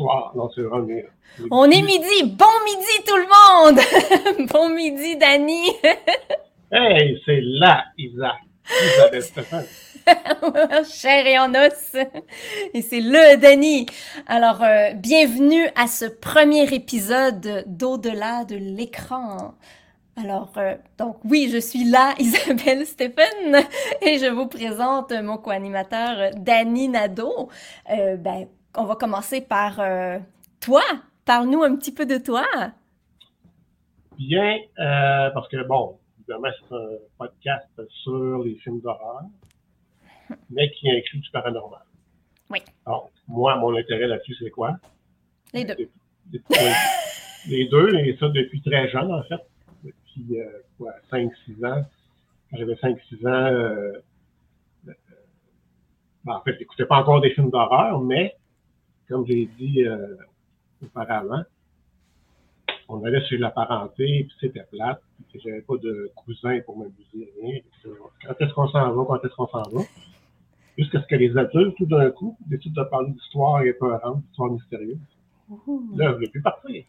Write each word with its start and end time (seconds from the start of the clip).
non, 0.00 0.50
c'est 0.54 0.62
vraiment... 0.62 0.86
On 1.50 1.64
est 1.70 1.82
midi! 1.82 2.24
Bon 2.24 2.46
midi 2.64 3.04
tout 3.06 3.16
le 3.16 3.28
monde! 4.38 4.48
bon 4.52 4.68
midi, 4.70 5.16
Dani! 5.16 5.70
hey, 6.72 7.20
c'est 7.24 7.40
là, 7.42 7.84
Isa! 7.96 8.34
Isabelle 8.70 9.22
Stéphane. 9.22 9.64
Cher 10.90 11.26
et 11.26 11.38
en 11.38 11.54
os. 11.54 11.96
Et 12.74 12.82
c'est 12.82 13.00
le 13.00 13.36
Dani. 13.36 13.86
Alors, 14.26 14.62
euh, 14.62 14.92
bienvenue 14.94 15.68
à 15.74 15.86
ce 15.86 16.04
premier 16.04 16.72
épisode 16.74 17.64
d'Au-delà 17.66 18.44
de 18.44 18.56
l'écran. 18.56 19.54
Alors, 20.16 20.52
euh, 20.56 20.74
donc 20.98 21.18
oui, 21.24 21.48
je 21.52 21.58
suis 21.58 21.84
là, 21.84 22.14
Isabelle 22.18 22.86
Stéphane, 22.86 23.64
et 24.02 24.18
je 24.18 24.26
vous 24.26 24.46
présente 24.46 25.12
mon 25.12 25.38
co-animateur 25.38 26.30
Dani 26.36 26.88
Nadeau. 26.88 27.48
Euh, 27.90 28.16
ben, 28.16 28.48
on 28.76 28.84
va 28.84 28.96
commencer 28.96 29.40
par 29.40 29.80
euh, 29.80 30.18
toi. 30.60 30.82
Parle-nous 31.24 31.62
un 31.62 31.76
petit 31.76 31.92
peu 31.92 32.06
de 32.06 32.18
toi. 32.18 32.44
Bien, 34.16 34.58
euh, 34.78 35.30
parce 35.30 35.48
que 35.48 35.62
bon, 35.66 35.98
évidemment, 36.18 36.48
c'est 36.68 36.74
un 36.74 36.88
podcast 37.18 37.68
sur 38.02 38.42
les 38.44 38.56
films 38.56 38.80
d'horreur, 38.80 39.22
mais 40.50 40.70
qui 40.72 40.90
inclut 40.90 41.20
du 41.20 41.30
paranormal. 41.30 41.82
Oui. 42.50 42.58
Alors, 42.86 43.10
moi, 43.26 43.56
mon 43.56 43.76
intérêt 43.76 44.06
là-dessus, 44.06 44.34
c'est 44.40 44.50
quoi? 44.50 44.76
Les 45.52 45.64
deux. 45.64 45.74
Depuis- 46.26 46.54
les 47.48 47.68
deux, 47.68 47.94
et 47.96 48.16
ça 48.18 48.28
depuis 48.28 48.60
très 48.62 48.88
jeune, 48.88 49.12
en 49.12 49.22
fait. 49.24 49.40
Depuis, 49.84 50.40
euh, 50.40 50.44
quoi, 50.78 50.92
5-6 51.10 51.64
ans. 51.66 51.84
Quand 52.50 52.56
j'avais 52.56 52.74
5-6 52.74 53.26
ans, 53.28 53.92
ben, 56.24 56.34
en 56.34 56.40
fait, 56.42 56.56
j'écoutais 56.58 56.86
pas 56.86 56.96
encore 56.96 57.20
des 57.20 57.30
films 57.30 57.50
d'horreur, 57.50 58.00
mais, 58.00 58.34
comme 59.08 59.26
j'ai 59.26 59.46
dit 59.58 59.84
euh, 59.84 60.16
auparavant, 60.82 61.42
on 62.88 63.04
allait 63.04 63.20
sur 63.22 63.38
la 63.38 63.50
parenté, 63.50 64.24
puis 64.24 64.36
c'était 64.40 64.64
plate, 64.70 65.02
puis 65.28 65.40
j'avais 65.44 65.60
pas 65.60 65.76
de 65.76 66.10
cousin 66.16 66.60
pour 66.64 66.78
m'amuser, 66.78 67.32
rien. 67.42 67.60
Quand 68.26 68.34
est-ce 68.40 68.52
qu'on 68.54 68.68
s'en 68.68 68.92
va, 68.92 69.04
quand 69.06 69.24
est-ce 69.24 69.34
qu'on 69.34 69.48
s'en 69.48 69.62
va? 69.62 69.82
Jusqu'à 70.76 71.02
ce 71.02 71.06
que 71.06 71.16
les 71.16 71.36
adultes, 71.36 71.76
tout 71.76 71.86
d'un 71.86 72.10
coup, 72.10 72.36
décident 72.46 72.82
de 72.82 72.88
parler 72.88 73.10
d'histoires 73.10 73.62
épeurantes, 73.62 74.22
d'histoires 74.22 74.52
mystérieuses. 74.52 74.98
Là, 75.96 76.10
je 76.10 76.14
voulais 76.14 76.28
plus 76.28 76.42
partir. 76.42 76.84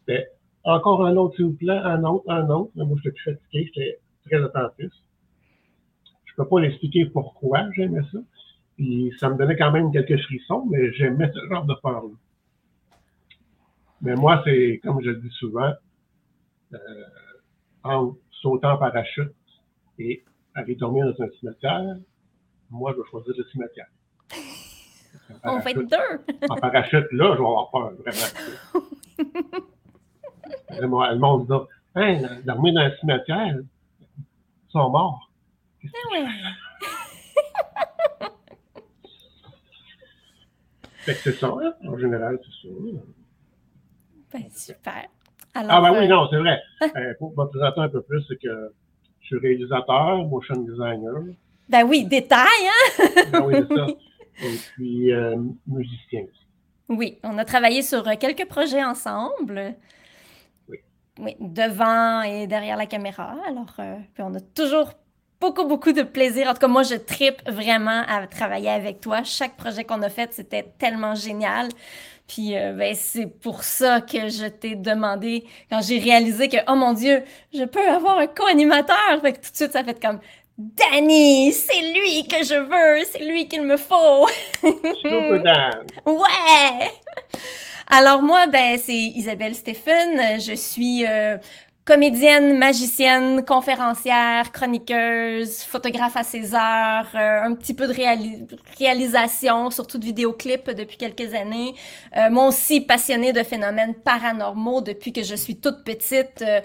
C'était 0.00 0.28
encore 0.64 1.06
un 1.06 1.16
autre, 1.16 1.36
s'il 1.36 1.46
vous 1.46 1.52
plaît, 1.52 1.78
un 1.78 2.02
autre, 2.04 2.28
un 2.28 2.48
autre. 2.50 2.72
Là, 2.74 2.84
moi, 2.84 2.98
j'étais 3.02 3.14
plus 3.14 3.34
fatigué, 3.34 3.70
j'étais 3.74 3.98
très 4.26 4.42
attentif. 4.42 4.90
Je 6.24 6.34
peux 6.36 6.48
pas 6.48 6.60
l'expliquer 6.60 7.06
pourquoi 7.06 7.70
j'aimais 7.72 8.02
ça. 8.10 8.18
Puis 8.76 9.12
ça 9.20 9.28
me 9.28 9.36
donnait 9.36 9.56
quand 9.56 9.70
même 9.70 9.92
quelques 9.92 10.20
frissons, 10.22 10.66
mais 10.70 10.92
j'aimais 10.94 11.30
ce 11.32 11.46
genre 11.48 11.64
de 11.64 11.74
peur-là. 11.74 12.14
Mais 14.00 14.14
moi, 14.14 14.42
c'est, 14.44 14.80
comme 14.82 15.00
je 15.02 15.10
le 15.10 15.16
dis 15.16 15.30
souvent, 15.30 15.72
euh, 16.72 16.78
en 17.84 18.14
sautant 18.40 18.72
en 18.72 18.78
parachute 18.78 19.32
et 19.98 20.24
aller 20.54 20.74
dormir 20.74 21.04
dans 21.06 21.24
un 21.24 21.28
cimetière, 21.38 21.96
moi, 22.70 22.92
je 22.92 23.02
vais 23.02 23.08
choisir 23.10 23.34
le 23.36 23.44
cimetière. 23.44 23.86
On 25.44 25.58
va 25.58 25.70
être 25.70 25.88
Parachute- 25.88 25.90
deux. 25.90 26.46
en 26.50 26.56
parachute, 26.56 27.06
là, 27.12 27.34
je 27.34 27.38
vais 27.42 27.46
avoir 27.46 27.70
peur, 27.70 27.92
vraiment. 27.92 28.82
Vraiment, 30.70 31.06
le 31.10 31.18
monde 31.18 31.46
dit, 31.46 31.52
hein, 31.94 32.22
dormir 32.44 32.74
dans 32.74 32.80
un 32.80 32.90
cimetière, 32.96 33.56
ils 33.58 34.70
sont 34.70 34.88
morts. 34.90 35.30
Ah 35.84 35.88
ouais. 36.12 36.24
Fait 41.02 41.14
que 41.14 41.20
c'est 41.20 41.32
ça, 41.38 41.48
hein, 41.48 41.72
en 41.88 41.98
général, 41.98 42.38
c'est 42.42 42.68
ça. 42.68 42.74
Ben, 44.32 44.44
super. 44.50 45.06
Alors, 45.54 45.70
Ah, 45.72 45.80
ben 45.82 45.94
euh, 45.94 46.00
oui, 46.00 46.08
non, 46.08 46.26
c'est 46.30 46.38
vrai. 46.38 46.60
Euh, 46.96 47.14
pour 47.18 47.30
me 47.36 47.44
présenter 47.46 47.80
un 47.80 47.88
peu 47.88 48.02
plus, 48.02 48.22
c'est 48.28 48.36
que 48.40 48.72
je 49.20 49.26
suis 49.26 49.38
réalisateur, 49.38 50.18
motion 50.26 50.56
designer. 50.62 51.14
ben 51.68 51.84
oui, 51.84 52.04
détail, 52.04 52.46
hein? 52.66 53.04
Ah 53.32 53.42
oui, 53.42 53.54
c'est 53.68 53.74
ça. 53.76 53.86
Et 54.44 54.56
puis, 54.74 55.12
euh, 55.12 55.36
musicien 55.66 56.22
aussi. 56.22 56.46
Oui, 56.88 57.18
on 57.22 57.36
a 57.38 57.44
travaillé 57.44 57.82
sur 57.82 58.06
euh, 58.08 58.14
quelques 58.18 58.46
projets 58.48 58.82
ensemble. 58.84 59.74
Oui. 60.68 60.78
Oui, 61.20 61.36
devant 61.40 62.22
et 62.22 62.46
derrière 62.46 62.76
la 62.76 62.86
caméra. 62.86 63.36
Alors, 63.46 63.74
euh, 63.78 63.96
puis 64.14 64.22
on 64.22 64.34
a 64.34 64.40
toujours 64.40 64.90
beaucoup, 65.42 65.64
beaucoup 65.64 65.90
de 65.90 66.02
plaisir. 66.02 66.48
En 66.48 66.52
tout 66.52 66.60
cas, 66.60 66.68
moi, 66.68 66.84
je 66.84 66.94
tripe 66.94 67.42
vraiment 67.50 68.02
à 68.06 68.24
travailler 68.28 68.70
avec 68.70 69.00
toi. 69.00 69.24
Chaque 69.24 69.56
projet 69.56 69.82
qu'on 69.82 70.00
a 70.02 70.08
fait, 70.08 70.32
c'était 70.32 70.64
tellement 70.78 71.16
génial. 71.16 71.68
Puis, 72.28 72.56
euh, 72.56 72.72
ben, 72.72 72.94
c'est 72.94 73.26
pour 73.26 73.64
ça 73.64 74.00
que 74.00 74.28
je 74.28 74.46
t'ai 74.46 74.76
demandé, 74.76 75.44
quand 75.68 75.80
j'ai 75.82 75.98
réalisé 75.98 76.48
que, 76.48 76.58
oh 76.68 76.76
mon 76.76 76.92
Dieu, 76.92 77.24
je 77.52 77.64
peux 77.64 77.86
avoir 77.88 78.18
un 78.18 78.28
co-animateur. 78.28 79.20
Fait 79.20 79.32
que 79.32 79.38
tout 79.44 79.50
de 79.50 79.56
suite, 79.56 79.72
ça 79.72 79.82
fait 79.82 80.00
comme, 80.00 80.20
Danny, 80.56 81.52
c'est 81.52 81.82
lui 81.92 82.28
que 82.28 82.44
je 82.44 82.54
veux, 82.54 83.04
c'est 83.10 83.24
lui 83.24 83.48
qu'il 83.48 83.62
me 83.62 83.76
faut. 83.76 84.28
Ouais! 86.06 86.90
Alors 87.88 88.22
moi, 88.22 88.46
ben, 88.46 88.78
c'est 88.78 88.94
Isabelle 88.94 89.56
Stéphane. 89.56 90.40
Je 90.40 90.54
suis 90.54 91.04
euh, 91.04 91.36
comédienne, 91.84 92.58
magicienne, 92.58 93.44
conférencière, 93.44 94.52
chroniqueuse, 94.52 95.62
photographe 95.62 96.16
à 96.16 96.22
ses 96.22 96.54
heures, 96.54 97.08
euh, 97.14 97.42
un 97.42 97.54
petit 97.54 97.74
peu 97.74 97.88
de 97.88 97.92
réali- 97.92 98.46
réalisation, 98.78 99.70
surtout 99.70 99.98
de 99.98 100.04
vidéoclips 100.04 100.70
depuis 100.70 100.96
quelques 100.96 101.34
années. 101.34 101.74
Euh, 102.16 102.30
moi 102.30 102.46
aussi 102.46 102.80
passionnée 102.80 103.32
de 103.32 103.42
phénomènes 103.42 103.94
paranormaux 103.94 104.80
depuis 104.80 105.12
que 105.12 105.22
je 105.24 105.34
suis 105.34 105.56
toute 105.56 105.82
petite. 105.84 106.42
Euh, 106.42 106.60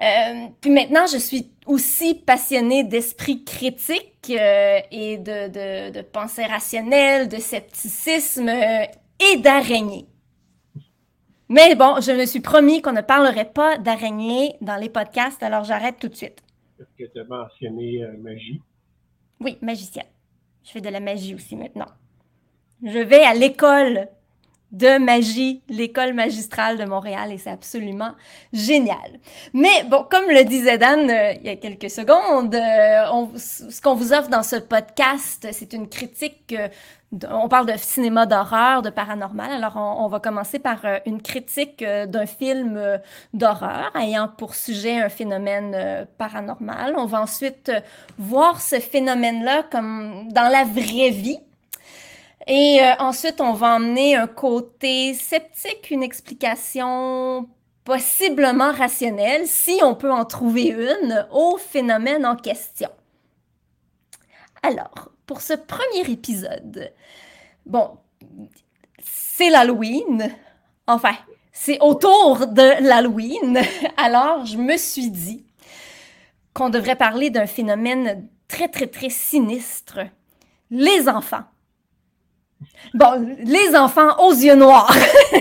euh, 0.00 0.46
puis 0.60 0.70
maintenant, 0.70 1.06
je 1.06 1.18
suis 1.18 1.50
aussi 1.66 2.14
passionnée 2.14 2.84
d'esprit 2.84 3.44
critique 3.44 4.30
euh, 4.30 4.80
et 4.90 5.18
de, 5.18 5.48
de, 5.48 5.90
de 5.92 6.02
pensée 6.02 6.44
rationnelle, 6.46 7.28
de 7.28 7.36
scepticisme 7.38 8.48
et 8.48 9.36
d'araignées. 9.38 10.06
Mais 11.54 11.76
bon, 11.76 12.00
je 12.00 12.10
me 12.10 12.26
suis 12.26 12.40
promis 12.40 12.82
qu'on 12.82 12.90
ne 12.90 13.00
parlerait 13.00 13.48
pas 13.48 13.78
d'araignées 13.78 14.56
dans 14.60 14.74
les 14.74 14.88
podcasts, 14.88 15.40
alors 15.40 15.62
j'arrête 15.62 16.00
tout 16.00 16.08
de 16.08 16.16
suite. 16.16 16.42
Est-ce 16.80 17.04
que 17.04 17.12
tu 17.12 17.20
as 17.20 17.24
mentionné 17.26 18.02
euh, 18.02 18.16
magie? 18.18 18.60
Oui, 19.38 19.56
magicienne. 19.62 20.08
Je 20.64 20.72
fais 20.72 20.80
de 20.80 20.88
la 20.88 20.98
magie 20.98 21.32
aussi 21.32 21.54
maintenant. 21.54 21.86
Je 22.82 22.98
vais 22.98 23.22
à 23.22 23.34
l'école 23.34 24.08
de 24.74 24.98
magie, 24.98 25.62
l'école 25.68 26.14
magistrale 26.14 26.78
de 26.78 26.84
Montréal, 26.84 27.30
et 27.32 27.38
c'est 27.38 27.50
absolument 27.50 28.10
génial. 28.52 29.20
Mais 29.52 29.84
bon, 29.88 30.04
comme 30.10 30.28
le 30.28 30.44
disait 30.44 30.78
Dan 30.78 31.08
euh, 31.08 31.32
il 31.40 31.46
y 31.46 31.48
a 31.48 31.56
quelques 31.56 31.90
secondes, 31.90 32.54
euh, 32.54 33.26
ce 33.36 33.80
qu'on 33.80 33.94
vous 33.94 34.12
offre 34.12 34.28
dans 34.28 34.42
ce 34.42 34.56
podcast, 34.56 35.46
c'est 35.52 35.72
une 35.72 35.88
critique. 35.88 36.54
euh, 36.58 36.68
on 37.30 37.48
parle 37.48 37.66
de 37.66 37.78
cinéma 37.78 38.26
d'horreur, 38.26 38.82
de 38.82 38.90
paranormal. 38.90 39.52
Alors, 39.52 39.76
on, 39.76 40.08
va 40.08 40.18
commencer 40.18 40.58
par 40.58 40.80
une 41.06 41.22
critique 41.22 41.84
d'un 41.84 42.26
film 42.26 42.98
d'horreur 43.32 43.92
ayant 43.94 44.26
pour 44.26 44.56
sujet 44.56 45.00
un 45.00 45.08
phénomène 45.08 46.08
paranormal. 46.18 46.94
On 46.96 47.06
va 47.06 47.20
ensuite 47.20 47.70
voir 48.18 48.60
ce 48.60 48.80
phénomène-là 48.80 49.62
comme 49.70 50.26
dans 50.32 50.50
la 50.50 50.64
vraie 50.64 51.10
vie. 51.10 51.38
Et 52.46 52.80
euh, 52.82 52.94
ensuite, 52.98 53.40
on 53.40 53.54
va 53.54 53.76
emmener 53.76 54.16
un 54.16 54.26
côté 54.26 55.14
sceptique, 55.14 55.90
une 55.90 56.02
explication 56.02 57.48
possiblement 57.84 58.72
rationnelle, 58.72 59.46
si 59.46 59.80
on 59.82 59.94
peut 59.94 60.12
en 60.12 60.24
trouver 60.24 60.68
une, 60.68 61.26
au 61.30 61.56
phénomène 61.56 62.26
en 62.26 62.36
question. 62.36 62.90
Alors, 64.62 65.10
pour 65.26 65.40
ce 65.40 65.54
premier 65.54 66.10
épisode, 66.10 66.92
bon, 67.66 67.98
c'est 69.02 69.50
l'Halloween. 69.50 70.30
Enfin, 70.86 71.14
c'est 71.52 71.78
autour 71.80 72.46
de 72.46 72.82
l'Halloween. 72.82 73.60
Alors, 73.96 74.44
je 74.44 74.56
me 74.56 74.76
suis 74.76 75.10
dit 75.10 75.44
qu'on 76.52 76.70
devrait 76.70 76.96
parler 76.96 77.30
d'un 77.30 77.46
phénomène 77.46 78.28
très, 78.48 78.68
très, 78.68 78.86
très 78.86 79.10
sinistre. 79.10 80.00
Les 80.70 81.08
enfants. 81.08 81.44
Bon, 82.94 83.36
les 83.38 83.76
enfants 83.76 84.16
aux 84.26 84.32
yeux 84.32 84.54
noirs. 84.54 84.94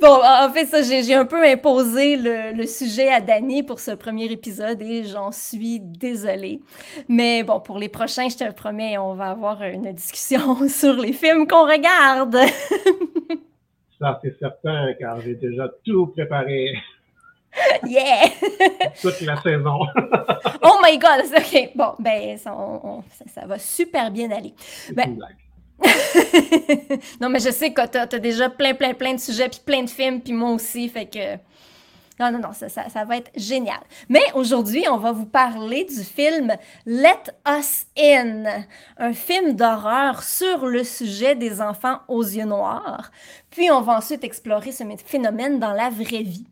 bon, 0.00 0.20
en 0.22 0.50
fait, 0.52 0.66
ça, 0.66 0.82
j'ai 0.82 1.14
un 1.14 1.24
peu 1.24 1.44
imposé 1.44 2.16
le, 2.16 2.52
le 2.52 2.66
sujet 2.66 3.08
à 3.08 3.20
Dani 3.20 3.62
pour 3.62 3.80
ce 3.80 3.92
premier 3.92 4.26
épisode 4.26 4.82
et 4.82 5.04
j'en 5.04 5.30
suis 5.32 5.80
désolée. 5.80 6.60
Mais 7.08 7.42
bon, 7.42 7.60
pour 7.60 7.78
les 7.78 7.88
prochains, 7.88 8.28
je 8.28 8.36
te 8.36 8.44
le 8.44 8.52
promets, 8.52 8.98
on 8.98 9.14
va 9.14 9.30
avoir 9.30 9.62
une 9.62 9.92
discussion 9.92 10.68
sur 10.68 10.94
les 10.94 11.12
films 11.12 11.46
qu'on 11.46 11.66
regarde. 11.66 12.36
Ça, 14.00 14.18
c'est 14.22 14.36
certain, 14.38 14.94
car 14.98 15.20
j'ai 15.20 15.36
déjà 15.36 15.70
tout 15.84 16.08
préparé. 16.08 16.74
Yeah! 17.86 18.28
Toute 19.02 19.20
la 19.20 19.40
saison. 19.42 19.80
oh 20.62 20.80
my 20.82 20.98
God! 20.98 21.24
OK. 21.36 21.70
Bon, 21.74 21.94
ben, 21.98 22.38
ça, 22.38 22.54
ça, 23.34 23.46
va 23.46 23.58
super 23.58 24.10
bien 24.10 24.30
aller. 24.30 24.54
Ben, 24.94 25.18
non, 27.20 27.28
mais 27.28 27.40
je 27.40 27.50
sais 27.50 27.72
que 27.72 27.86
tu 27.86 27.98
as, 27.98 28.06
déjà 28.06 28.48
plein, 28.48 28.74
plein, 28.74 28.94
plein 28.94 29.14
de 29.14 29.20
sujets, 29.20 29.48
puis 29.48 29.60
plein 29.64 29.82
de 29.82 29.90
films, 29.90 30.20
puis 30.20 30.32
moi 30.32 30.50
aussi, 30.50 30.88
fait 30.88 31.06
que... 31.06 31.36
Non, 32.20 32.30
non, 32.30 32.38
non, 32.38 32.52
ça, 32.52 32.68
ça, 32.68 32.88
ça 32.88 33.04
va 33.04 33.16
être 33.16 33.32
génial. 33.34 33.80
Mais 34.08 34.22
aujourd'hui, 34.34 34.84
on 34.88 34.98
va 34.98 35.12
vous 35.12 35.26
parler 35.26 35.84
du 35.84 36.04
film 36.04 36.54
Let 36.86 37.32
Us 37.48 37.86
In, 37.98 38.44
un 38.98 39.12
film 39.12 39.54
d'horreur 39.54 40.22
sur 40.22 40.66
le 40.66 40.84
sujet 40.84 41.34
des 41.34 41.60
enfants 41.60 41.98
aux 42.06 42.22
yeux 42.22 42.44
noirs. 42.44 43.10
Puis 43.50 43.70
on 43.70 43.80
va 43.80 43.96
ensuite 43.96 44.22
explorer 44.24 44.72
ce 44.72 44.84
phénomène 45.04 45.58
dans 45.58 45.72
la 45.72 45.88
vraie 45.88 46.22
vie. 46.22 46.46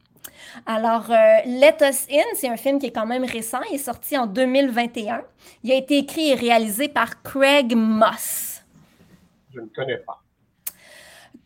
Alors, 0.67 1.11
euh, 1.11 1.37
Let 1.46 1.76
Us 1.82 2.06
In, 2.11 2.25
c'est 2.34 2.49
un 2.49 2.56
film 2.56 2.78
qui 2.78 2.87
est 2.87 2.93
quand 2.93 3.06
même 3.06 3.25
récent. 3.25 3.61
Il 3.70 3.76
est 3.76 3.78
sorti 3.78 4.17
en 4.19 4.26
2021. 4.26 5.22
Il 5.62 5.72
a 5.72 5.76
été 5.76 5.99
écrit 5.99 6.31
et 6.31 6.34
réalisé 6.34 6.88
par 6.88 7.22
Craig 7.22 7.75
Moss. 7.75 8.62
Je 9.55 9.61
ne 9.61 9.67
connais 9.67 9.99
pas. 9.99 10.22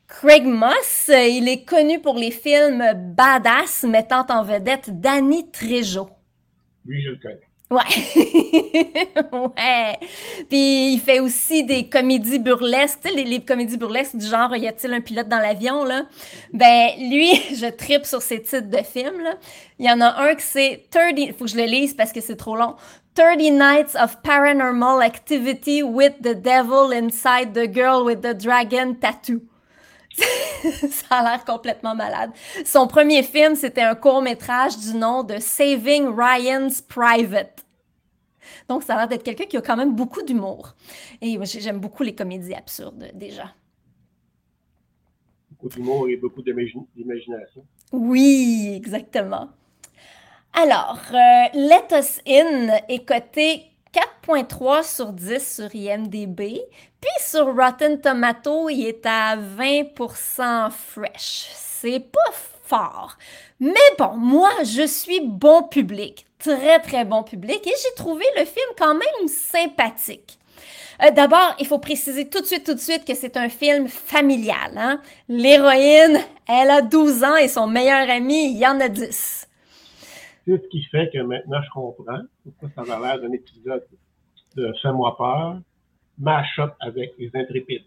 Craig 0.07 0.45
Moss, 0.45 1.11
euh, 1.11 1.27
il 1.27 1.49
est 1.49 1.65
connu 1.65 2.01
pour 2.01 2.17
les 2.17 2.31
films 2.31 2.85
Badass 2.95 3.85
mettant 3.85 4.27
en 4.29 4.43
vedette 4.43 5.01
Danny 5.01 5.51
Trejo. 5.51 6.09
Oui, 6.87 7.03
je 7.03 7.11
le 7.11 7.17
connais. 7.17 7.41
Ouais. 7.71 7.81
ouais. 9.33 9.99
Puis 10.49 10.95
il 10.95 11.01
fait 11.01 11.21
aussi 11.21 11.65
des 11.65 11.89
comédies 11.89 12.39
burlesques. 12.39 13.01
Tu 13.03 13.11
sais, 13.11 13.25
les, 13.25 13.41
comédies 13.41 13.79
burlesques 13.79 14.17
du 14.17 14.27
genre 14.27 14.55
Y 14.55 14.69
a-t-il 14.69 14.93
un 14.93 15.01
pilote 15.01 15.29
dans 15.29 15.39
l'avion, 15.39 15.85
là? 15.85 16.05
Ben, 16.53 16.91
lui, 16.99 17.33
je 17.55 17.67
tripe 17.71 18.05
sur 18.05 18.23
ces 18.23 18.43
titres 18.43 18.69
de 18.69 18.83
films, 18.83 19.21
là. 19.23 19.35
Il 19.79 19.87
y 19.87 19.91
en 19.91 20.01
a 20.01 20.23
un 20.23 20.35
qui 20.35 20.45
c'est 20.45 20.85
30. 20.91 21.37
Faut 21.39 21.45
que 21.47 21.51
je 21.51 21.57
le 21.57 21.65
lise 21.65 21.95
parce 21.95 22.13
que 22.13 22.21
c'est 22.21 22.37
trop 22.37 22.57
long. 22.57 22.77
30 23.15 23.39
Nights 23.53 23.97
of 23.97 24.21
Paranormal 24.23 25.03
Activity 25.03 25.83
with 25.83 26.21
the 26.21 26.35
Devil 26.35 26.93
Inside 26.93 27.55
the 27.55 27.73
Girl 27.73 28.05
with 28.05 28.21
the 28.21 28.35
Dragon 28.35 28.95
Tattoo. 28.95 29.41
ça 30.91 31.17
a 31.19 31.23
l'air 31.23 31.45
complètement 31.45 31.95
malade. 31.95 32.31
Son 32.65 32.87
premier 32.87 33.23
film, 33.23 33.55
c'était 33.55 33.83
un 33.83 33.95
court-métrage 33.95 34.79
du 34.79 34.95
nom 34.95 35.23
de 35.23 35.39
Saving 35.39 36.09
Ryan's 36.09 36.81
Private. 36.81 37.65
Donc, 38.69 38.83
ça 38.83 38.95
a 38.95 38.99
l'air 38.99 39.09
d'être 39.09 39.23
quelqu'un 39.23 39.45
qui 39.45 39.57
a 39.57 39.61
quand 39.61 39.77
même 39.77 39.95
beaucoup 39.95 40.23
d'humour. 40.23 40.75
Et 41.21 41.39
j'aime 41.45 41.81
beaucoup 41.81 42.03
les 42.03 42.15
comédies 42.15 42.55
absurdes, 42.55 43.11
déjà. 43.15 43.53
Beaucoup 45.51 45.69
d'humour 45.69 46.09
et 46.09 46.17
beaucoup 46.17 46.43
d'imagination. 46.43 47.67
Oui, 47.93 48.73
exactement. 48.75 49.51
Alors, 50.53 51.01
euh, 51.13 51.49
Let 51.55 51.99
Us 51.99 52.21
In 52.27 52.79
est 52.89 53.05
coté 53.05 53.74
4.3 54.27 54.83
sur 54.83 55.13
10 55.13 55.57
sur 55.57 55.75
IMDB. 55.75 56.61
Puis 57.01 57.11
sur 57.21 57.55
Rotten 57.55 58.01
Tomato, 58.01 58.69
il 58.69 58.87
est 58.87 59.07
à 59.07 59.37
20% 59.37 60.71
fresh. 60.71 61.51
C'est 61.55 62.01
pas 62.01 62.33
fort. 62.65 63.17
Mais 63.61 63.75
bon, 63.99 64.17
moi, 64.17 64.51
je 64.65 64.87
suis 64.87 65.21
bon 65.21 65.63
public. 65.63 66.27
Très, 66.39 66.81
très 66.81 67.05
bon 67.05 67.23
public. 67.23 67.67
Et 67.67 67.75
j'ai 67.83 67.95
trouvé 67.95 68.25
le 68.37 68.45
film 68.45 68.67
quand 68.79 68.95
même 68.95 69.29
sympathique. 69.29 70.39
Euh, 71.03 71.11
d'abord, 71.11 71.55
il 71.59 71.67
faut 71.67 71.79
préciser 71.79 72.29
tout 72.29 72.41
de 72.41 72.47
suite, 72.47 72.65
tout 72.65 72.75
de 72.75 72.81
suite 72.81 73.05
que 73.05 73.15
c'est 73.15 73.37
un 73.37 73.49
film 73.49 73.89
familial. 73.89 74.73
Hein? 74.77 75.01
L'héroïne, 75.29 76.21
elle 76.49 76.71
a 76.71 76.83
12 76.83 77.25
ans 77.25 77.37
et 77.37 77.49
son 77.49 77.67
meilleur 77.67 78.09
ami, 78.09 78.53
il 78.53 78.59
y 78.59 78.67
en 78.67 78.81
a 78.81 78.89
10. 78.89 79.44
C'est 80.47 80.63
ce 80.63 80.69
qui 80.69 80.83
fait 80.85 81.11
que 81.13 81.19
maintenant 81.19 81.63
je 81.63 81.71
comprends 81.71 82.23
pourquoi 82.43 82.69
ça 82.75 82.83
va 82.83 83.01
l'air 83.01 83.21
d'un 83.21 83.33
épisode 83.33 83.85
de 84.57 84.73
Fais-moi 84.83 85.17
peur, 85.17 85.59
mash-up 86.19 86.75
avec 86.81 87.15
les 87.19 87.31
intrépides. 87.35 87.85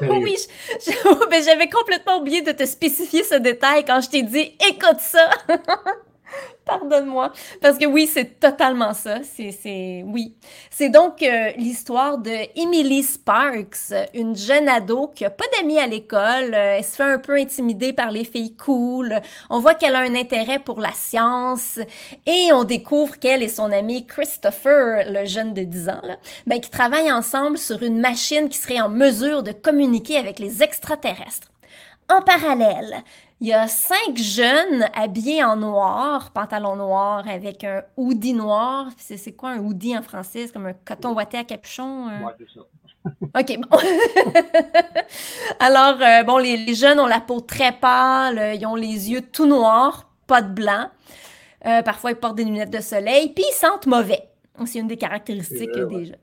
oui, 0.02 0.36
ben, 1.30 1.42
j'avais 1.44 1.68
complètement 1.68 2.18
oublié 2.18 2.42
de 2.42 2.52
te 2.52 2.64
spécifier 2.64 3.22
ce 3.22 3.36
détail 3.36 3.84
quand 3.84 4.00
je 4.00 4.10
t'ai 4.10 4.22
dit 4.22 4.56
écoute 4.68 5.00
ça. 5.00 5.30
Pardonne-moi. 6.64 7.32
Parce 7.60 7.78
que 7.78 7.86
oui, 7.86 8.06
c'est 8.06 8.38
totalement 8.38 8.94
ça. 8.94 9.18
C'est, 9.22 10.04
oui. 10.06 10.34
C'est 10.70 10.88
donc 10.88 11.22
euh, 11.22 11.50
l'histoire 11.56 12.18
de 12.18 12.30
Emily 12.60 13.02
Sparks, 13.02 13.92
une 14.14 14.36
jeune 14.36 14.68
ado 14.68 15.08
qui 15.08 15.24
a 15.24 15.30
pas 15.30 15.44
d'amis 15.56 15.78
à 15.78 15.86
l'école. 15.86 16.54
Euh, 16.54 16.76
elle 16.78 16.84
se 16.84 16.96
fait 16.96 17.02
un 17.02 17.18
peu 17.18 17.36
intimider 17.36 17.92
par 17.92 18.10
les 18.10 18.24
filles 18.24 18.56
cool. 18.56 19.20
On 19.48 19.60
voit 19.60 19.74
qu'elle 19.74 19.96
a 19.96 20.00
un 20.00 20.14
intérêt 20.14 20.58
pour 20.58 20.80
la 20.80 20.92
science. 20.92 21.78
Et 22.26 22.52
on 22.52 22.64
découvre 22.64 23.18
qu'elle 23.18 23.42
et 23.42 23.48
son 23.48 23.72
ami 23.72 24.06
Christopher, 24.06 25.04
le 25.08 25.24
jeune 25.26 25.54
de 25.54 25.62
10 25.62 25.88
ans, 25.88 26.02
ben, 26.46 26.60
qui 26.60 26.70
travaillent 26.70 27.12
ensemble 27.12 27.58
sur 27.58 27.82
une 27.82 28.00
machine 28.00 28.48
qui 28.48 28.58
serait 28.58 28.80
en 28.80 28.88
mesure 28.88 29.42
de 29.42 29.52
communiquer 29.52 30.18
avec 30.18 30.38
les 30.38 30.62
extraterrestres. 30.62 31.50
En 32.08 32.22
parallèle, 32.22 33.04
il 33.40 33.48
y 33.48 33.52
a 33.54 33.68
cinq 33.68 34.16
jeunes 34.16 34.86
habillés 34.94 35.42
en 35.42 35.56
noir, 35.56 36.30
pantalon 36.30 36.76
noir 36.76 37.26
avec 37.26 37.64
un 37.64 37.82
hoodie 37.96 38.34
noir. 38.34 38.88
C'est 38.98 39.32
quoi 39.32 39.50
un 39.50 39.58
hoodie 39.58 39.96
en 39.96 40.02
français? 40.02 40.46
C'est 40.46 40.52
comme 40.52 40.66
un 40.66 40.74
coton 40.74 41.14
ouaté 41.14 41.38
à 41.38 41.44
capuchon? 41.44 42.08
Euh? 42.08 42.26
Ouais, 42.26 42.32
c'est 42.38 42.48
ça. 42.52 42.60
OK, 43.40 43.58
bon. 43.60 43.78
Alors, 45.58 46.02
euh, 46.02 46.22
bon, 46.22 46.36
les, 46.36 46.74
jeunes 46.74 47.00
ont 47.00 47.06
la 47.06 47.20
peau 47.20 47.40
très 47.40 47.72
pâle, 47.72 48.56
ils 48.60 48.66
ont 48.66 48.74
les 48.74 49.10
yeux 49.10 49.22
tout 49.22 49.46
noirs, 49.46 50.10
pas 50.26 50.42
de 50.42 50.52
blanc. 50.52 50.90
Euh, 51.64 51.80
parfois, 51.80 52.10
ils 52.10 52.16
portent 52.16 52.36
des 52.36 52.44
lunettes 52.44 52.70
de 52.70 52.80
soleil, 52.80 53.30
puis 53.30 53.44
ils 53.48 53.54
sentent 53.54 53.86
mauvais. 53.86 54.28
C'est 54.66 54.80
une 54.80 54.88
des 54.88 54.98
caractéristiques 54.98 55.72
des 55.72 56.04
jeunes. 56.04 56.16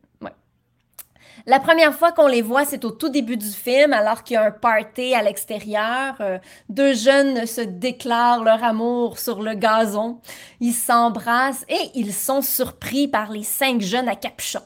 La 1.49 1.61
première 1.61 1.93
fois 1.93 2.11
qu'on 2.11 2.27
les 2.27 2.41
voit, 2.41 2.65
c'est 2.65 2.83
au 2.83 2.91
tout 2.91 3.07
début 3.07 3.37
du 3.37 3.49
film, 3.49 3.93
alors 3.93 4.23
qu'il 4.23 4.33
y 4.33 4.37
a 4.37 4.43
un 4.43 4.51
party 4.51 5.13
à 5.13 5.23
l'extérieur. 5.23 6.15
Euh, 6.19 6.39
deux 6.67 6.93
jeunes 6.93 7.45
se 7.45 7.61
déclarent 7.61 8.43
leur 8.43 8.61
amour 8.65 9.17
sur 9.17 9.41
le 9.41 9.53
gazon. 9.53 10.19
Ils 10.59 10.73
s'embrassent 10.73 11.63
et 11.69 11.79
ils 11.95 12.13
sont 12.13 12.41
surpris 12.41 13.07
par 13.07 13.31
les 13.31 13.43
cinq 13.43 13.79
jeunes 13.79 14.09
à 14.09 14.17
capuchon. 14.17 14.59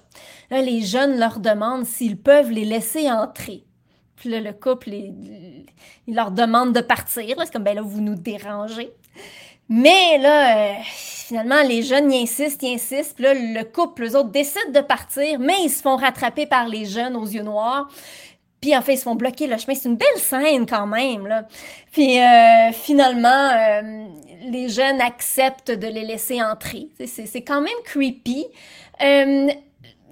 Les 0.50 0.82
jeunes 0.82 1.20
leur 1.20 1.40
demandent 1.40 1.86
s'ils 1.86 2.18
peuvent 2.18 2.50
les 2.50 2.66
laisser 2.66 3.12
entrer. 3.12 3.64
Puis 4.16 4.30
là, 4.30 4.40
le 4.40 4.52
couple, 4.52 4.90
il, 4.90 5.66
leur 6.08 6.32
demande 6.32 6.74
de 6.74 6.82
partir. 6.82 7.36
C'est 7.44 7.54
comme, 7.54 7.64
ben 7.64 7.76
là, 7.76 7.84
vous 7.84 8.02
nous 8.02 8.16
dérangez. 8.16 8.92
Mais 9.74 10.18
là, 10.18 10.58
euh, 10.58 10.74
finalement, 10.84 11.62
les 11.62 11.82
jeunes 11.82 12.12
y 12.12 12.24
insistent, 12.24 12.62
y 12.62 12.74
insistent. 12.74 13.16
Puis 13.16 13.24
là, 13.24 13.34
le 13.34 13.64
couple, 13.64 14.04
eux 14.04 14.18
autres, 14.18 14.30
décident 14.30 14.70
de 14.74 14.82
partir, 14.82 15.40
mais 15.40 15.64
ils 15.64 15.70
se 15.70 15.82
font 15.82 15.96
rattraper 15.96 16.46
par 16.46 16.68
les 16.68 16.84
jeunes 16.84 17.16
aux 17.16 17.26
yeux 17.26 17.42
noirs. 17.42 17.88
Puis 18.60 18.76
en 18.76 18.82
fait, 18.82 18.96
ils 18.96 18.98
se 18.98 19.04
font 19.04 19.16
bloquer 19.16 19.48
le 19.48 19.58
chemin. 19.58 19.74
C'est 19.74 19.88
une 19.88 19.96
belle 19.96 20.18
scène 20.18 20.66
quand 20.66 20.88
même. 20.88 21.26
Là. 21.26 21.48
Puis 21.94 22.20
euh, 22.20 22.74
finalement, 22.74 23.30
euh, 23.30 24.08
les 24.44 24.68
jeunes 24.68 25.00
acceptent 25.00 25.72
de 25.72 25.88
les 25.88 26.04
laisser 26.04 26.44
entrer. 26.44 26.90
C'est 27.06 27.42
quand 27.42 27.62
même 27.62 27.72
creepy. 27.86 28.48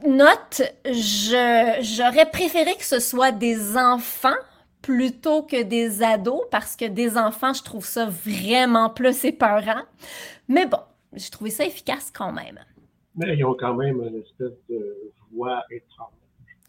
note, 0.08 0.62
j'aurais 0.86 2.32
préféré 2.32 2.76
que 2.76 2.86
ce 2.86 3.02
soit 3.02 3.34
des 3.34 3.76
enfants 3.76 4.30
plutôt 4.82 5.44
que 5.44 5.62
des 5.64 6.04
ados 6.04 6.42
parce 6.52 6.76
que 6.76 6.86
des 6.86 7.18
enfants, 7.18 7.54
je 7.54 7.64
trouve 7.64 7.86
ça 7.86 8.08
vraiment 8.08 8.90
plus 8.90 9.26
épeurant. 9.26 9.84
Mais 10.48 10.66
bon, 10.66 10.80
j'ai 11.14 11.30
trouvé 11.30 11.50
ça 11.50 11.66
efficace 11.66 12.12
quand 12.16 12.32
même. 12.32 12.60
Mais 13.16 13.38
ils 13.38 13.44
ont 13.44 13.56
quand 13.56 13.74
même 13.74 14.02
une 14.02 14.22
espèce 14.22 14.58
de 14.70 15.12
voix 15.34 15.64
étrange. 15.70 16.14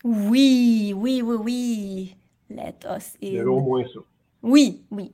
Oui, 0.03 0.93
oui, 0.97 1.23
oui, 1.23 1.37
oui. 1.37 2.17
Let 2.49 2.77
us 2.85 3.15
in. 3.23 3.27
Il 3.27 3.35
y 3.35 3.41
au 3.43 3.61
moins 3.61 3.85
ça. 3.85 4.01
Oui, 4.43 4.83
oui. 4.91 5.13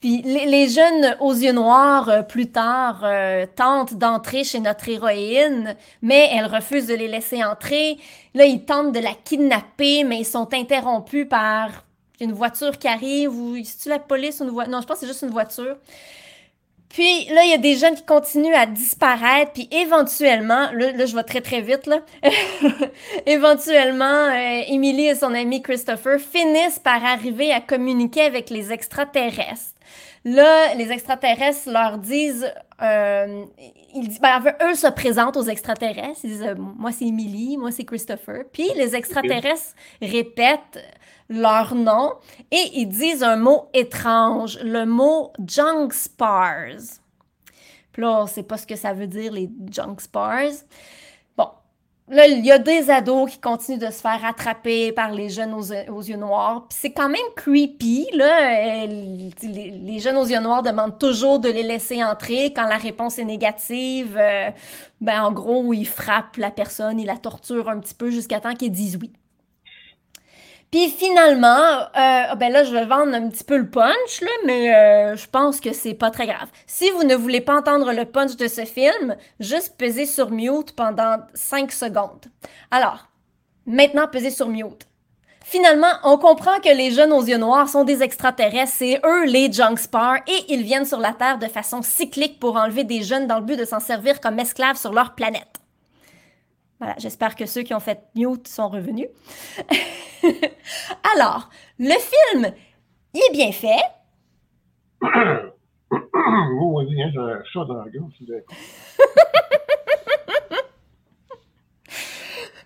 Puis 0.00 0.22
les, 0.22 0.68
jeunes 0.68 1.14
aux 1.20 1.34
yeux 1.34 1.52
noirs, 1.52 2.08
euh, 2.08 2.22
plus 2.22 2.50
tard, 2.50 3.02
euh, 3.04 3.44
tentent 3.54 3.94
d'entrer 3.94 4.44
chez 4.44 4.58
notre 4.58 4.88
héroïne, 4.88 5.76
mais 6.00 6.30
elle 6.32 6.46
refuse 6.46 6.86
de 6.86 6.94
les 6.94 7.06
laisser 7.08 7.44
entrer. 7.44 7.98
Là, 8.34 8.46
ils 8.46 8.64
tentent 8.64 8.92
de 8.92 9.00
la 9.00 9.12
kidnapper, 9.12 10.04
mais 10.04 10.20
ils 10.20 10.26
sont 10.26 10.54
interrompus 10.54 11.28
par 11.28 11.84
une 12.18 12.32
voiture 12.32 12.78
qui 12.78 12.88
arrive 12.88 13.34
ou 13.34 13.56
est-ce 13.56 13.88
la 13.88 13.98
police 13.98 14.40
ou 14.40 14.44
une 14.44 14.50
voiture? 14.50 14.72
Non, 14.72 14.80
je 14.80 14.86
pense 14.86 15.00
que 15.00 15.00
c'est 15.00 15.12
juste 15.12 15.22
une 15.22 15.30
voiture. 15.30 15.76
Puis 16.88 17.26
là, 17.26 17.44
il 17.44 17.50
y 17.50 17.54
a 17.54 17.58
des 17.58 17.76
jeunes 17.76 17.94
qui 17.94 18.02
continuent 18.02 18.54
à 18.54 18.66
disparaître, 18.66 19.52
puis 19.52 19.68
éventuellement, 19.70 20.70
là, 20.72 21.06
je 21.06 21.14
vais 21.14 21.22
très 21.22 21.40
très 21.40 21.60
vite, 21.60 21.86
là, 21.86 22.00
éventuellement, 23.26 24.04
euh, 24.04 24.62
Emily 24.66 25.06
et 25.06 25.14
son 25.14 25.32
ami 25.32 25.62
Christopher 25.62 26.18
finissent 26.18 26.80
par 26.80 27.04
arriver 27.04 27.52
à 27.52 27.60
communiquer 27.60 28.22
avec 28.22 28.50
les 28.50 28.72
extraterrestres. 28.72 29.74
Là, 30.24 30.74
les 30.74 30.92
extraterrestres 30.92 31.70
leur 31.70 31.96
disent, 31.96 32.52
euh, 32.82 33.44
ils 33.94 34.20
ben, 34.20 34.42
eux 34.62 34.74
se 34.74 34.88
présentent 34.88 35.36
aux 35.36 35.44
extraterrestres. 35.44 36.20
Ils 36.24 36.30
disent, 36.30 36.54
moi 36.58 36.92
c'est 36.92 37.06
Emily, 37.06 37.56
moi 37.56 37.70
c'est 37.70 37.84
Christopher. 37.84 38.44
Puis 38.52 38.68
les 38.76 38.94
extraterrestres 38.94 39.74
répètent 40.02 40.78
leur 41.30 41.74
nom 41.74 42.14
et 42.50 42.62
ils 42.74 42.88
disent 42.88 43.22
un 43.22 43.36
mot 43.36 43.68
étrange, 43.72 44.58
le 44.62 44.84
mot 44.84 45.32
junk 45.46 45.92
spars. 45.92 46.98
Puis 47.92 48.02
là, 48.02 48.20
on 48.20 48.24
ne 48.24 48.28
sait 48.28 48.42
pas 48.42 48.58
ce 48.58 48.66
que 48.66 48.76
ça 48.76 48.92
veut 48.92 49.06
dire, 49.06 49.32
les 49.32 49.48
junk 49.70 49.96
spars. 50.00 50.52
Là, 52.10 52.26
il 52.26 52.44
y 52.44 52.50
a 52.50 52.58
des 52.58 52.90
ados 52.90 53.30
qui 53.30 53.38
continuent 53.38 53.78
de 53.78 53.86
se 53.86 54.00
faire 54.00 54.24
attraper 54.24 54.90
par 54.90 55.12
les 55.12 55.28
jeunes 55.28 55.54
aux, 55.54 56.02
yeux 56.02 56.16
noirs. 56.16 56.66
Puis 56.68 56.78
c'est 56.80 56.90
quand 56.90 57.08
même 57.08 57.20
creepy, 57.36 58.08
là. 58.14 58.84
Les, 58.84 59.98
jeunes 60.00 60.16
aux 60.16 60.26
yeux 60.26 60.40
noirs 60.40 60.64
demandent 60.64 60.98
toujours 60.98 61.38
de 61.38 61.48
les 61.48 61.62
laisser 61.62 62.02
entrer. 62.02 62.52
Quand 62.52 62.66
la 62.66 62.78
réponse 62.78 63.20
est 63.20 63.24
négative, 63.24 64.16
euh, 64.18 64.50
ben 65.00 65.22
en 65.22 65.30
gros, 65.30 65.72
ils 65.72 65.86
frappent 65.86 66.36
la 66.36 66.50
personne, 66.50 66.98
ils 66.98 67.06
la 67.06 67.16
torturent 67.16 67.68
un 67.68 67.78
petit 67.78 67.94
peu 67.94 68.10
jusqu'à 68.10 68.40
temps 68.40 68.54
qu'ils 68.54 68.72
disent 68.72 68.98
oui. 69.00 69.12
Puis 70.70 70.88
finalement, 70.88 71.80
euh, 71.96 72.34
ben 72.36 72.52
là, 72.52 72.62
je 72.62 72.72
vais 72.72 72.84
vendre 72.84 73.12
un 73.12 73.28
petit 73.28 73.42
peu 73.42 73.56
le 73.56 73.68
punch, 73.68 74.20
là, 74.20 74.30
mais 74.46 74.72
euh, 74.72 75.16
je 75.16 75.26
pense 75.26 75.60
que 75.60 75.72
c'est 75.72 75.94
pas 75.94 76.12
très 76.12 76.28
grave. 76.28 76.48
Si 76.68 76.90
vous 76.90 77.02
ne 77.02 77.16
voulez 77.16 77.40
pas 77.40 77.56
entendre 77.56 77.92
le 77.92 78.04
punch 78.04 78.36
de 78.36 78.46
ce 78.46 78.64
film, 78.64 79.16
juste 79.40 79.76
pesez 79.76 80.06
sur 80.06 80.30
mute 80.30 80.76
pendant 80.76 81.16
5 81.34 81.72
secondes. 81.72 82.26
Alors, 82.70 83.08
maintenant, 83.66 84.06
pesez 84.06 84.30
sur 84.30 84.48
mute. 84.48 84.86
Finalement, 85.44 85.90
on 86.04 86.18
comprend 86.18 86.60
que 86.60 86.72
les 86.72 86.92
jeunes 86.92 87.12
aux 87.12 87.24
yeux 87.24 87.38
noirs 87.38 87.68
sont 87.68 87.82
des 87.82 88.04
extraterrestres, 88.04 88.72
c'est 88.72 89.00
eux 89.04 89.24
les 89.24 89.50
junk 89.50 89.76
spars, 89.76 90.18
et 90.28 90.52
ils 90.52 90.62
viennent 90.62 90.84
sur 90.84 91.00
la 91.00 91.12
Terre 91.12 91.38
de 91.38 91.48
façon 91.48 91.82
cyclique 91.82 92.38
pour 92.38 92.54
enlever 92.54 92.84
des 92.84 93.02
jeunes 93.02 93.26
dans 93.26 93.40
le 93.40 93.44
but 93.44 93.56
de 93.56 93.64
s'en 93.64 93.80
servir 93.80 94.20
comme 94.20 94.38
esclaves 94.38 94.76
sur 94.76 94.92
leur 94.92 95.16
planète. 95.16 95.60
Voilà, 96.80 96.96
j'espère 96.96 97.36
que 97.36 97.44
ceux 97.44 97.62
qui 97.62 97.74
ont 97.74 97.80
fait 97.80 98.00
mute 98.14 98.48
sont 98.48 98.70
revenus. 98.70 99.08
Alors, 101.14 101.50
le 101.78 101.92
film, 101.92 102.54
il 103.12 103.20
est 103.20 103.32
bien 103.32 103.52
fait. 103.52 103.82
oh, 105.02 106.80
oui, 106.80 106.86
j'ai 106.90 107.02
un 107.02 107.42
chat 107.52 107.66
dans 107.66 107.84
la 107.84 107.90
gorge. 107.90 108.14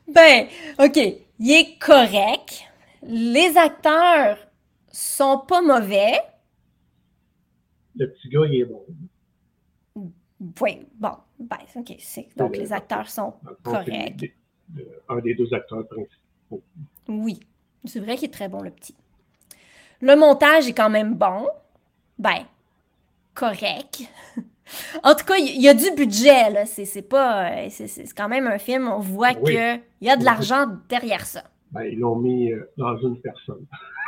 ben, 0.06 0.46
OK, 0.78 0.96
il 1.40 1.50
est 1.50 1.76
correct. 1.80 2.62
Les 3.02 3.56
acteurs 3.56 4.38
sont 4.92 5.40
pas 5.40 5.60
mauvais. 5.60 6.20
Le 7.96 8.12
petit 8.12 8.28
gars, 8.28 8.46
il 8.46 8.60
est 8.60 8.64
bon. 8.64 8.86
Oui, 10.60 10.86
bon, 10.94 11.12
ben, 11.38 11.58
OK. 11.76 11.96
Donc, 12.36 12.56
les 12.56 12.72
acteurs 12.72 13.08
sont 13.08 13.34
corrects. 13.62 14.34
un 15.08 15.18
des 15.20 15.34
deux 15.34 15.52
acteurs 15.52 15.86
principaux. 15.86 16.62
Oui, 17.08 17.40
c'est 17.84 18.00
vrai 18.00 18.16
qu'il 18.16 18.28
est 18.28 18.32
très 18.32 18.48
bon, 18.48 18.62
le 18.62 18.70
petit. 18.70 18.94
Le 20.00 20.16
montage 20.16 20.68
est 20.68 20.74
quand 20.74 20.90
même 20.90 21.14
bon. 21.14 21.46
Ben, 22.18 22.44
correct. 23.34 24.02
en 25.02 25.14
tout 25.14 25.24
cas, 25.24 25.36
il 25.36 25.60
y 25.60 25.68
a 25.68 25.74
du 25.74 25.90
budget, 25.96 26.50
là. 26.50 26.66
C'est 26.66 27.02
pas. 27.02 27.68
C'est 27.70 28.12
quand 28.14 28.28
même 28.28 28.46
un 28.46 28.58
film, 28.58 28.88
on 28.88 29.00
voit 29.00 29.34
qu'il 29.34 29.80
y 30.00 30.10
a 30.10 30.16
de 30.16 30.24
l'argent 30.24 30.66
derrière 30.88 31.24
ça. 31.24 31.44
Ben, 31.72 31.84
ils 31.84 31.98
l'ont 31.98 32.16
mis 32.16 32.52
euh, 32.52 32.70
dans 32.76 32.96
une 32.98 33.20
personne. 33.20 33.66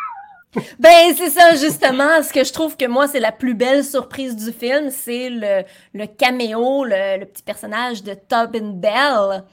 Ben, 0.79 1.12
c'est 1.15 1.31
ça, 1.31 1.55
justement. 1.55 2.23
Ce 2.23 2.33
que 2.33 2.45
je 2.45 2.53
trouve 2.53 2.76
que 2.76 2.87
moi, 2.87 3.09
c'est 3.09 3.21
la 3.21 3.33
plus 3.33 3.55
belle 3.55 3.85
surprise 3.85 4.37
du 4.37 4.53
film, 4.53 4.91
c'est 4.91 5.31
le, 5.31 5.65
le, 5.95 6.07
caméo, 6.07 6.85
le, 6.85 7.25
petit 7.25 7.43
personnage 7.43 8.03
de 8.03 8.15
Tobin 8.15 8.73
Bell. 8.73 9.45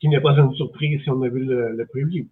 Qui 0.00 0.08
n'est 0.08 0.20
pas 0.20 0.32
une 0.32 0.54
surprise 0.54 1.00
si 1.02 1.10
on 1.10 1.22
a 1.22 1.28
vu 1.28 1.44
le, 1.44 1.86
preview. 1.86 2.26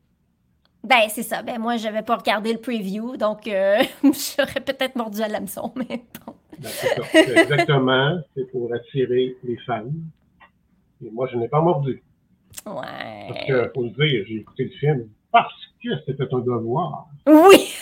Ben, 0.83 1.09
c'est 1.09 1.23
ça. 1.23 1.43
Ben, 1.43 1.59
moi, 1.59 1.77
je 1.79 1.85
n'avais 1.85 2.03
pas 2.03 2.17
regardé 2.17 2.53
le 2.53 2.59
preview, 2.59 3.17
donc 3.17 3.47
euh, 3.49 3.79
j'aurais 4.03 4.61
peut-être 4.61 4.97
mordu 4.97 5.23
à 5.23 5.29
l'hameçon, 5.29 5.73
mais 5.77 6.03
bon. 6.27 6.35
Ben, 6.59 6.69
c'est 6.69 7.39
Exactement. 7.41 8.21
C'est 8.37 8.51
pour 8.51 8.73
attirer 8.75 9.37
les 9.45 9.57
fans. 9.67 9.85
Et 11.03 11.11
moi, 11.11 11.29
je 11.33 11.39
n'ai 11.39 11.49
pas 11.49 11.61
mordu. 11.61 12.03
Ouais. 12.67 13.27
Parce 13.29 13.47
que, 13.47 13.73
faut 13.75 13.83
le 13.83 13.91
dire, 13.91 14.25
j'ai 14.29 14.37
écouté 14.37 14.65
le 14.65 14.71
film 14.71 15.09
parce 15.35 15.53
que 15.83 15.89
c'était 16.07 16.33
un 16.33 16.39
devoir. 16.39 17.09
Oui! 17.27 17.75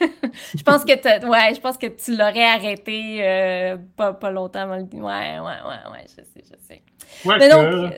je 0.00 0.62
pense 0.62 0.84
que 0.84 1.28
ouais, 1.28 1.54
je 1.54 1.60
pense 1.60 1.76
que 1.76 1.86
tu 1.88 2.16
l'aurais 2.16 2.44
arrêté 2.44 3.18
euh, 3.22 3.76
pas, 3.96 4.14
pas 4.14 4.30
longtemps 4.30 4.66
Ouais, 4.70 4.88
ouais, 4.90 5.38
ouais, 5.40 5.92
ouais, 5.92 6.04
je 6.04 6.24
sais, 6.24 6.42
je 6.42 6.56
sais. 6.58 6.82
Ouais, 7.26 7.36
Mais 7.38 7.50
donc, 7.50 7.92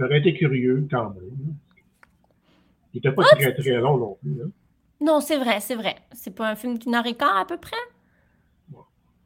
euh, 0.00 0.14
été 0.16 0.34
curieux 0.34 0.86
quand 0.90 1.14
même. 1.14 1.56
Il 2.92 2.98
n'était 2.98 3.12
pas 3.12 3.22
ah, 3.32 3.36
très, 3.36 3.54
très 3.54 3.76
long 3.78 3.96
non 3.96 4.18
plus. 4.20 4.42
Hein. 4.44 4.50
Non, 5.00 5.20
c'est 5.20 5.38
vrai, 5.38 5.60
c'est 5.60 5.74
vrai. 5.74 5.96
C'est 6.12 6.34
pas 6.34 6.50
un 6.50 6.56
film 6.56 6.76
d'une 6.78 6.94
heure 6.94 7.06
et 7.06 7.14
quart 7.14 7.38
à 7.38 7.46
peu 7.46 7.56
près? 7.56 7.76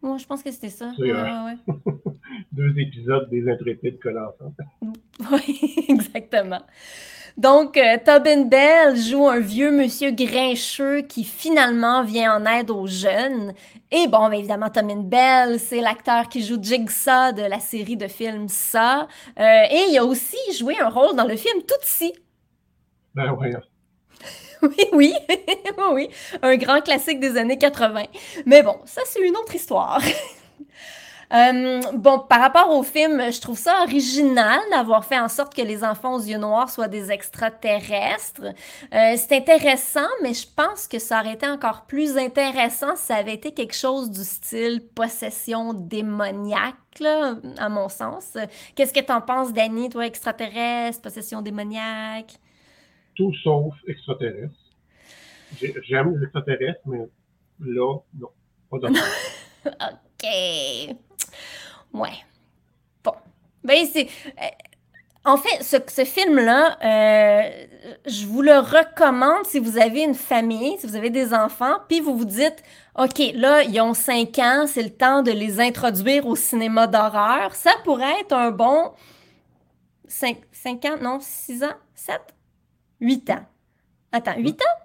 Moi, 0.01 0.17
je 0.19 0.27
pense 0.27 0.45
que 0.45 0.53
c'était 0.53 0.69
ça. 0.69 0.93
Ouais. 0.97 1.57
Deux 2.53 2.79
épisodes 2.79 3.29
des 3.29 3.49
intrépides 3.51 3.99
connaissants. 3.99 4.55
Oui, 5.33 5.85
exactement. 5.89 6.63
Donc, 7.39 7.77
euh, 7.77 7.97
Tobin 8.05 8.43
Bell 8.43 8.97
joue 8.97 9.29
un 9.29 9.39
vieux 9.39 9.71
monsieur 9.71 10.11
grincheux 10.11 11.03
qui 11.03 11.23
finalement 11.23 12.03
vient 12.03 12.37
en 12.37 12.45
aide 12.45 12.69
aux 12.73 12.89
jeunes. 12.89 13.55
Et 13.93 14.09
bon, 14.09 14.29
ben, 14.29 14.33
évidemment, 14.33 14.71
Tobin 14.71 15.03
Bell, 15.05 15.61
c'est 15.61 15.81
l'acteur 15.81 16.29
qui 16.29 16.45
joue 16.45 16.61
Jigsaw 16.61 17.31
de 17.33 17.43
la 17.43 17.61
série 17.61 17.97
de 17.97 18.09
films 18.09 18.49
Ça. 18.49 19.07
Euh, 19.39 19.63
et 19.71 19.85
il 19.89 19.97
a 19.99 20.05
aussi 20.05 20.37
joué 20.59 20.81
un 20.81 20.89
rôle 20.89 21.15
dans 21.15 21.27
le 21.27 21.37
film 21.37 21.63
Tootsie. 21.63 22.13
Ben 23.15 23.33
oui. 23.39 23.55
oui, 24.63 24.75
oui, 24.93 25.15
oui, 25.93 26.11
un 26.43 26.57
grand 26.57 26.81
classique 26.81 27.21
des 27.21 27.37
années 27.37 27.59
80. 27.59 28.03
Mais 28.47 28.65
bon, 28.65 28.79
ça 28.85 29.03
c'est 29.05 29.21
une 29.21 29.37
autre 29.37 29.55
histoire. 29.55 30.03
Euh, 31.33 31.81
bon, 31.95 32.21
par 32.21 32.41
rapport 32.41 32.71
au 32.71 32.83
film, 32.83 33.21
je 33.31 33.41
trouve 33.41 33.59
ça 33.59 33.83
original 33.83 34.59
d'avoir 34.71 35.05
fait 35.05 35.19
en 35.19 35.29
sorte 35.29 35.55
que 35.55 35.61
les 35.61 35.85
enfants 35.85 36.15
aux 36.15 36.23
yeux 36.23 36.39
noirs 36.39 36.71
soient 36.71 36.89
des 36.89 37.11
extraterrestres. 37.11 38.55
Euh, 38.95 39.15
c'est 39.17 39.33
intéressant, 39.33 40.09
mais 40.23 40.33
je 40.33 40.47
pense 40.57 40.89
que 40.89 40.99
ça 40.99 41.21
aurait 41.21 41.35
été 41.35 41.47
encore 41.47 41.85
plus 41.87 42.17
intéressant 42.17 42.97
si 42.97 43.07
ça 43.07 43.17
avait 43.17 43.35
été 43.35 43.53
quelque 43.53 43.75
chose 43.75 44.11
du 44.11 44.25
style 44.25 44.83
possession 44.95 45.75
démoniaque, 45.75 46.77
là, 47.01 47.37
à 47.59 47.69
mon 47.69 47.91
sens. 47.91 48.39
Qu'est-ce 48.75 48.95
que 48.95 49.05
tu 49.05 49.13
en 49.13 49.21
penses, 49.21 49.53
Danny, 49.53 49.91
toi, 49.91 50.07
extraterrestre, 50.07 51.03
possession 51.03 51.43
démoniaque? 51.43 52.39
Tout 53.15 53.35
sauf 53.43 53.75
extraterrestre. 53.87 54.55
J'aime 55.83 56.17
les 56.17 56.23
extraterrestres, 56.23 56.81
mais 56.87 57.07
là, 57.61 57.99
non, 58.19 58.29
pas 58.71 58.79
d'accord. 58.79 59.03
OK. 59.67 60.97
Ouais. 61.99 62.25
Bon. 63.05 63.15
Ben, 63.65 63.87
c'est. 63.93 64.07
Euh, 64.27 64.47
en 65.25 65.37
fait, 65.37 65.63
ce, 65.63 66.05
film-là, 66.07 66.79
euh, 66.83 67.67
je 68.07 68.25
vous 68.25 68.41
le 68.41 68.59
recommande 68.59 69.45
si 69.45 69.59
vous 69.59 69.77
avez 69.77 70.03
une 70.03 70.15
famille, 70.15 70.79
si 70.79 70.87
vous 70.87 70.97
avez 70.97 71.11
des 71.11 71.35
enfants, 71.35 71.81
puis 71.87 72.01
vous 72.01 72.17
vous 72.17 72.25
dites, 72.25 72.63
OK, 72.97 73.21
là, 73.35 73.63
ils 73.63 73.79
ont 73.81 73.93
5 73.93 74.39
ans, 74.39 74.65
c'est 74.67 74.83
le 74.83 74.91
temps 74.91 75.23
de 75.23 75.31
les 75.31 75.61
introduire 75.61 76.27
au 76.27 76.35
cinéma 76.35 76.87
d'horreur. 76.87 77.55
Ça 77.55 77.73
pourrait 77.85 78.21
être 78.21 78.33
un 78.33 78.53
bon 78.53 78.93
5, 80.07 80.39
5 80.51 80.85
ans, 80.87 80.97
non, 81.03 81.19
6 81.21 81.65
ans, 81.65 81.77
7, 81.95 82.21
8 83.01 83.31
ans. 83.31 83.47
Attends, 84.13 84.39
8 84.39 84.63
ans? 84.63 84.85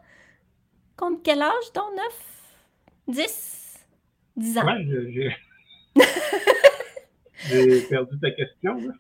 Compte 0.98 1.24
quel 1.24 1.41
âge, 1.41 1.72
donc 1.74 1.86
9, 1.96 3.15
10, 3.15 3.79
10 4.36 4.58
ans? 4.58 4.65
Ouais, 4.65 5.38
J'ai 7.48 7.82
perdu 7.82 8.20
ta 8.20 8.32
question. 8.32 8.76
Là. 8.76 8.94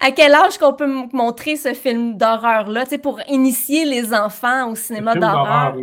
À 0.00 0.10
quel 0.12 0.34
âge 0.34 0.58
qu'on 0.58 0.72
peut 0.72 0.90
montrer 1.12 1.56
ce 1.56 1.74
film 1.74 2.16
d'horreur-là, 2.16 2.84
pour 3.02 3.20
initier 3.28 3.84
les 3.84 4.14
enfants 4.14 4.70
au 4.70 4.74
cinéma 4.74 5.14
d'horreur? 5.14 5.76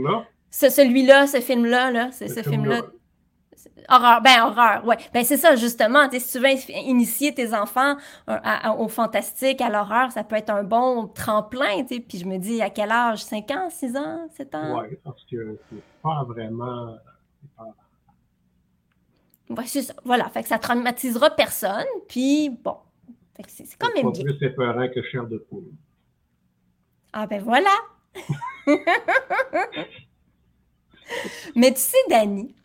Ce, 0.49 0.69
celui-là, 0.69 1.27
ce 1.27 1.39
film-là, 1.39 1.91
là, 1.91 2.09
c'est 2.11 2.27
ce, 2.27 2.47
film-là. 2.47 2.81
Horreur, 3.89 4.21
ben 4.21 4.43
horreur, 4.43 4.85
ouais. 4.85 4.97
Ben 5.13 5.23
c'est 5.23 5.37
ça, 5.37 5.55
justement. 5.55 6.09
Si 6.11 6.31
tu 6.31 6.39
veux 6.39 6.49
initier 6.85 7.33
tes 7.33 7.53
enfants 7.53 7.95
au 8.77 8.87
fantastique, 8.87 9.61
à 9.61 9.69
l'horreur, 9.69 10.11
ça 10.11 10.23
peut 10.23 10.35
être 10.35 10.51
un 10.51 10.63
bon 10.63 11.07
tremplin, 11.07 11.83
tu 11.83 11.99
Puis 12.01 12.19
je 12.19 12.25
me 12.25 12.37
dis, 12.37 12.61
à 12.61 12.69
quel 12.69 12.91
âge? 12.91 13.23
5 13.23 13.51
ans, 13.51 13.69
6 13.69 13.97
ans, 13.97 14.27
7 14.29 14.55
ans? 14.55 14.81
Oui, 14.81 14.97
parce 15.03 15.25
que 15.25 15.57
c'est 15.69 15.83
pas 16.01 16.23
vraiment 16.27 16.95
c'est 19.65 19.83
ça. 19.83 19.93
Voilà. 20.03 20.29
Fait 20.29 20.43
que 20.43 20.49
ça 20.49 20.59
traumatisera 20.59 21.29
personne. 21.31 21.85
Puis 22.07 22.49
bon. 22.49 22.77
c'est 23.47 23.77
quand 23.77 23.93
même 23.93 24.11
bien. 24.11 24.23
C'est 24.39 24.49
plus 24.49 24.91
que 24.93 25.01
chair 25.03 25.27
de 25.27 25.37
poule. 25.37 25.71
Ah 27.11 27.27
ben 27.27 27.41
voilà. 27.41 27.75
Mais 31.55 31.71
tu 31.73 31.79
sais, 31.79 31.97
Danny, 32.09 32.55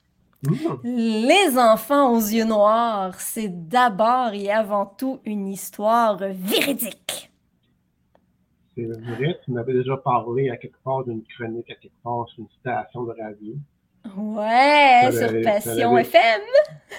Mmh. 0.45 0.85
les 0.85 1.59
enfants 1.59 2.17
aux 2.17 2.21
yeux 2.21 2.45
noirs, 2.45 3.19
c'est 3.19 3.49
d'abord 3.49 4.33
et 4.35 4.51
avant 4.53 4.87
tout 4.87 5.19
une 5.25 5.49
histoire 5.49 6.17
véridique. 6.17 7.33
C'est 8.77 8.85
vrai, 8.85 9.41
tu 9.45 9.51
m'avais 9.51 9.73
déjà 9.73 9.97
parlé 9.97 10.51
à 10.51 10.57
quelque 10.57 10.81
part 10.85 11.03
d'une 11.05 11.25
chronique, 11.25 11.69
à 11.71 11.75
quelque 11.75 12.01
part 12.05 12.29
sur 12.29 12.45
une 12.45 12.49
station 12.61 13.03
de 13.03 13.15
radio. 13.21 13.55
Ouais, 14.17 15.11
sur 15.13 15.43
Passion 15.43 15.99
FM. 15.99 16.41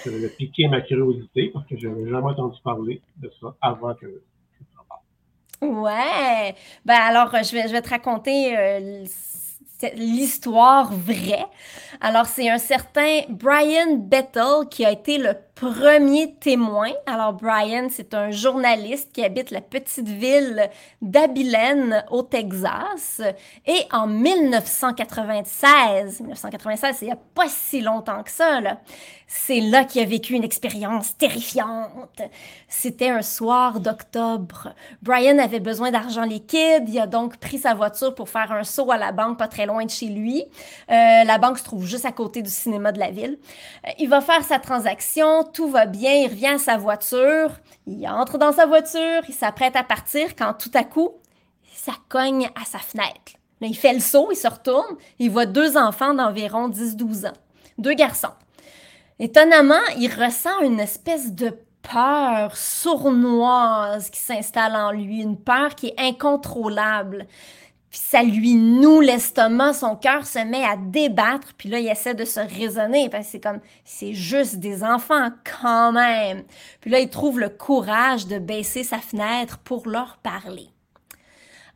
Ça 0.04 0.10
avait 0.10 0.30
piqué 0.30 0.68
ma 0.68 0.82
curiosité 0.82 1.52
parce 1.54 1.66
que 1.68 1.78
je 1.78 1.88
n'avais 1.88 2.10
jamais 2.10 2.28
entendu 2.28 2.58
parler 2.64 3.02
de 3.18 3.32
ça 3.42 3.56
avant 3.62 3.94
que 3.96 4.08
je 4.08 4.66
t'en 4.76 4.84
parle. 4.88 5.84
Ouais. 5.84 6.56
Ben 6.86 7.00
alors, 7.02 7.32
je 7.32 7.56
vais, 7.56 7.68
je 7.68 7.74
vais 7.74 7.82
te 7.82 7.90
raconter 7.90 8.58
euh, 8.58 9.06
l'histoire 9.96 10.94
vraie. 10.94 11.46
Alors, 12.02 12.26
c'est 12.26 12.50
un 12.50 12.58
certain 12.58 13.22
Brian 13.30 13.98
Bettel 13.98 14.68
qui 14.70 14.86
a 14.86 14.92
été 14.92 15.18
le 15.18 15.34
premier 15.60 16.36
témoin. 16.36 16.92
Alors, 17.06 17.34
Brian, 17.34 17.90
c'est 17.90 18.14
un 18.14 18.32
journaliste 18.32 19.12
qui 19.12 19.26
habite 19.26 19.52
la 19.52 19.60
petite 19.60 20.08
ville 20.08 20.70
d'Abilene 21.02 22.06
au 22.10 22.24
Texas. 22.24 23.22
Et 23.66 23.82
en 23.92 24.08
1996, 24.08 26.22
1996, 26.22 26.96
c'est 26.98 27.06
il 27.06 27.10
n'y 27.10 27.14
a 27.14 27.20
pas 27.36 27.50
si 27.50 27.82
longtemps 27.82 28.24
que 28.24 28.32
ça, 28.32 28.62
là. 28.62 28.78
C'est 29.32 29.60
là 29.60 29.84
qu'il 29.84 30.02
a 30.02 30.06
vécu 30.06 30.34
une 30.34 30.44
expérience 30.44 31.16
terrifiante. 31.16 32.20
C'était 32.68 33.12
un 33.12 33.22
soir 33.22 33.80
d'octobre. 33.80 34.74
Brian 35.04 35.38
avait 35.38 35.60
besoin 35.60 35.92
d'argent 35.92 36.24
liquide. 36.24 36.86
Il 36.88 37.00
a 37.00 37.06
donc 37.06 37.38
pris 37.38 37.60
sa 37.60 37.76
voiture 37.76 38.16
pour 38.16 38.30
faire 38.30 38.52
un 38.52 38.64
saut 38.64 38.92
à 38.92 38.98
la 38.98 39.12
banque 39.12 39.38
pas 39.38 39.48
très 39.48 39.68
loin 39.70 39.86
de 39.86 39.90
chez 39.90 40.08
lui. 40.08 40.44
Euh, 40.92 41.24
la 41.24 41.38
banque 41.38 41.60
se 41.60 41.64
trouve 41.64 41.86
juste 41.86 42.06
à 42.06 42.12
côté 42.12 42.42
du 42.42 42.50
cinéma 42.50 42.92
de 42.92 43.00
la 43.00 43.12
ville. 43.12 43.38
Euh, 43.88 43.92
il 44.00 44.10
va 44.10 44.22
faire 44.22 44.44
sa 44.44 44.60
transaction. 44.60 45.44
Tout 45.46 45.70
va 45.70 45.86
bien. 45.86 46.14
Il 46.14 46.28
revient 46.28 46.48
à 46.48 46.58
sa 46.58 46.78
voiture. 46.78 47.52
Il 47.88 48.08
entre 48.08 48.38
dans 48.38 48.52
sa 48.52 48.66
voiture. 48.66 49.22
Il 49.28 49.34
s'apprête 49.34 49.76
à 49.76 49.84
partir 49.84 50.36
quand 50.36 50.54
tout 50.54 50.72
à 50.74 50.84
coup, 50.84 51.12
ça 51.74 51.94
cogne 52.10 52.50
à 52.62 52.66
sa 52.66 52.80
fenêtre. 52.80 53.34
Il 53.62 53.76
fait 53.76 53.94
le 53.94 54.00
saut. 54.00 54.30
Il 54.32 54.38
se 54.38 54.48
retourne. 54.48 54.98
Il 55.20 55.32
voit 55.32 55.46
deux 55.46 55.78
enfants 55.78 56.14
d'environ 56.14 56.70
10-12 56.70 57.28
ans. 57.28 57.38
Deux 57.78 57.94
garçons. 57.94 58.34
Étonnamment, 59.20 59.76
il 59.98 60.10
ressent 60.14 60.62
une 60.62 60.80
espèce 60.80 61.34
de 61.34 61.58
peur 61.82 62.56
sournoise 62.56 64.10
qui 64.10 64.20
s'installe 64.20 64.76
en 64.76 64.92
lui, 64.92 65.22
une 65.22 65.38
peur 65.38 65.76
qui 65.76 65.88
est 65.88 66.00
incontrôlable. 66.00 67.28
Puis 67.90 68.00
ça 68.04 68.22
lui 68.22 68.54
noue 68.56 69.02
l'estomac, 69.02 69.74
son 69.74 69.96
cœur 69.96 70.26
se 70.26 70.40
met 70.40 70.64
à 70.64 70.76
débattre, 70.78 71.54
puis 71.58 71.70
là, 71.70 71.80
il 71.80 71.88
essaie 71.88 72.14
de 72.14 72.26
se 72.26 72.40
raisonner, 72.40 73.10
parce 73.10 73.28
c'est 73.28 73.40
comme, 73.40 73.60
c'est 73.84 74.14
juste 74.14 74.58
des 74.58 74.84
enfants 74.84 75.30
quand 75.62 75.92
même. 75.92 76.44
Puis 76.82 76.92
là, 76.92 77.00
il 77.00 77.10
trouve 77.10 77.40
le 77.40 77.50
courage 77.50 78.28
de 78.28 78.38
baisser 78.38 78.84
sa 78.84 79.00
fenêtre 79.00 79.58
pour 79.60 79.88
leur 79.88 80.18
parler. 80.18 80.70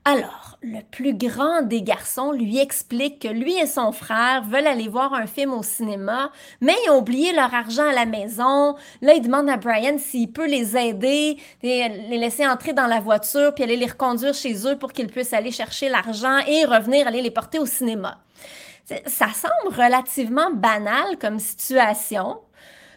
Alors, 0.06 0.58
le 0.62 0.82
plus 0.82 1.14
grand 1.14 1.62
des 1.62 1.82
garçons 1.82 2.34
lui 2.34 2.60
explique 2.60 3.22
que 3.22 3.30
lui 3.30 3.58
et 3.58 3.66
son 3.66 3.94
frère 3.94 4.44
veulent 4.44 4.68
aller 4.68 4.90
voir 4.90 5.14
un 5.14 5.28
film 5.28 5.54
au 5.54 5.64
cinéma, 5.64 6.30
mais 6.60 6.76
ils 6.86 6.90
ont 6.90 6.98
oublié 6.98 7.32
leur 7.32 7.54
argent 7.54 7.88
à 7.88 7.94
la 7.94 8.06
maison. 8.06 8.76
Là, 9.02 9.14
il 9.14 9.22
demande 9.22 9.50
à 9.50 9.56
Brian 9.56 9.98
s'il 9.98 10.30
peut 10.30 10.48
les 10.48 10.76
aider, 10.76 11.38
et 11.62 11.88
les 11.88 12.18
laisser 12.18 12.46
entrer 12.46 12.74
dans 12.74 12.88
la 12.88 13.00
voiture, 13.00 13.54
puis 13.56 13.64
aller 13.64 13.78
les 13.78 13.86
reconduire 13.86 14.34
chez 14.34 14.68
eux 14.68 14.78
pour 14.78 14.92
qu'ils 14.92 15.08
puissent 15.08 15.32
aller 15.32 15.52
chercher 15.52 15.88
l'argent 15.88 16.40
et 16.48 16.66
revenir 16.66 17.08
aller 17.08 17.22
les 17.22 17.32
porter 17.32 17.60
au 17.60 17.66
cinéma. 17.66 18.20
Ça 19.06 19.28
semble 19.34 19.74
relativement 19.74 20.52
banal 20.52 21.18
comme 21.18 21.40
situation, 21.40 22.40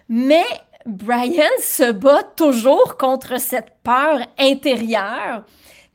mais 0.09 0.45
Brian 0.87 1.45
se 1.61 1.93
bat 1.93 2.25
toujours 2.37 2.97
contre 2.97 3.41
cette 3.41 3.75
peur 3.85 4.19
intérieure. 4.41 5.45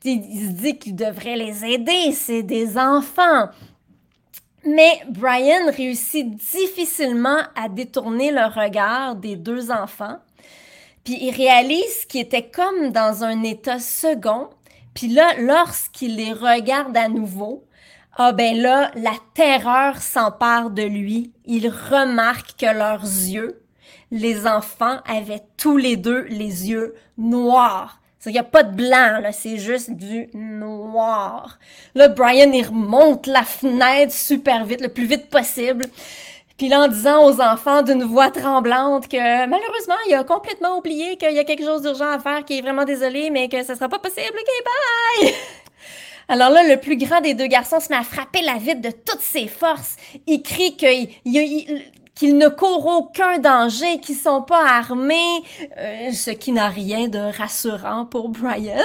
Il 0.04 0.48
se 0.48 0.52
dit 0.54 0.78
qu'il 0.80 0.96
devrait 0.96 1.36
les 1.36 1.64
aider, 1.64 2.12
c'est 2.12 2.44
des 2.44 2.78
enfants. 2.78 3.50
Mais 4.64 5.02
Brian 5.10 5.72
réussit 5.76 6.36
difficilement 6.36 7.40
à 7.56 7.70
détourner 7.70 8.32
le 8.32 8.46
regard 8.46 9.16
des 9.16 9.36
deux 9.36 9.72
enfants. 9.72 10.18
Puis 11.04 11.18
il 11.22 11.36
réalise 11.36 12.06
qu'il 12.08 12.22
était 12.22 12.50
comme 12.50 12.92
dans 12.92 13.24
un 13.24 13.44
état 13.44 13.80
second. 13.80 14.50
Puis 14.94 15.08
là, 15.08 15.34
lorsqu'il 15.40 16.16
les 16.16 16.34
regarde 16.34 16.96
à 16.96 17.08
nouveau, 17.08 17.66
ah 18.18 18.34
ben 18.34 18.58
là, 18.58 18.92
la 18.96 19.14
terreur 19.34 19.98
s'empare 20.02 20.70
de 20.70 20.84
lui. 20.84 21.32
Il 21.46 21.70
remarque 21.70 22.60
que 22.60 22.66
leurs 22.66 23.04
yeux, 23.04 23.64
les 24.12 24.46
enfants 24.46 25.00
avaient 25.08 25.44
tous 25.58 25.78
les 25.78 25.96
deux 25.96 26.24
les 26.24 26.70
yeux 26.70 26.94
noirs. 27.18 28.01
Il 28.26 28.34
n'y 28.34 28.40
a 28.40 28.44
pas 28.44 28.64
de 28.64 28.76
blanc, 28.76 29.20
là, 29.20 29.32
c'est 29.32 29.58
juste 29.58 29.92
du 29.92 30.30
noir. 30.34 31.58
Là, 31.96 32.08
Brian, 32.08 32.52
il 32.52 32.66
remonte 32.66 33.26
la 33.28 33.44
fenêtre 33.44 34.14
super 34.14 34.64
vite, 34.66 34.82
le 34.82 34.90
plus 34.90 35.06
vite 35.06 35.30
possible. 35.30 35.86
Puis 36.58 36.68
là, 36.70 36.82
en 36.82 36.88
disant 36.88 37.26
aux 37.26 37.42
enfants 37.42 37.82
d'une 37.82 38.04
voix 38.04 38.30
tremblante 38.30 39.08
que 39.08 39.18
malheureusement, 39.48 39.96
il 40.08 40.14
a 40.14 40.24
complètement 40.24 40.78
oublié 40.78 41.18
qu'il 41.18 41.32
y 41.32 41.40
a 41.40 41.44
quelque 41.44 41.66
chose 41.66 41.82
d'urgent 41.82 42.10
à 42.12 42.20
faire, 42.20 42.46
qu'il 42.46 42.60
est 42.60 42.62
vraiment 42.62 42.86
désolé, 42.86 43.32
mais 43.32 43.50
que 43.50 43.64
ça 43.64 43.74
sera 43.74 43.90
pas 43.90 43.98
possible. 43.98 44.32
OK, 44.32 45.24
bye! 45.24 45.34
Alors 46.28 46.52
là, 46.52 46.64
le 46.64 46.78
plus 46.78 46.98
grand 46.98 47.20
des 47.20 47.34
deux 47.34 47.48
garçons 47.48 47.80
se 47.80 47.90
met 47.90 47.98
à 47.98 48.04
frapper 48.04 48.42
la 48.44 48.58
vitre 48.58 48.82
de 48.82 48.92
toutes 48.92 49.22
ses 49.22 49.48
forces. 49.48 49.96
Il 50.28 50.44
crie 50.44 50.78
qu'il 50.78 51.10
il- 51.26 51.36
il- 51.36 51.82
qu'ils 52.16 52.38
ne 52.38 52.50
courent 52.50 52.86
aucun 52.86 53.40
danger, 53.40 54.00
qu'ils 54.00 54.16
sont 54.16 54.42
pas 54.42 54.68
armés, 54.68 55.44
euh, 55.78 56.12
ce 56.12 56.32
qui 56.32 56.52
n'a 56.52 56.68
rien 56.68 57.08
de 57.08 57.18
rassurant 57.38 58.06
pour 58.06 58.30
Brian. 58.30 58.84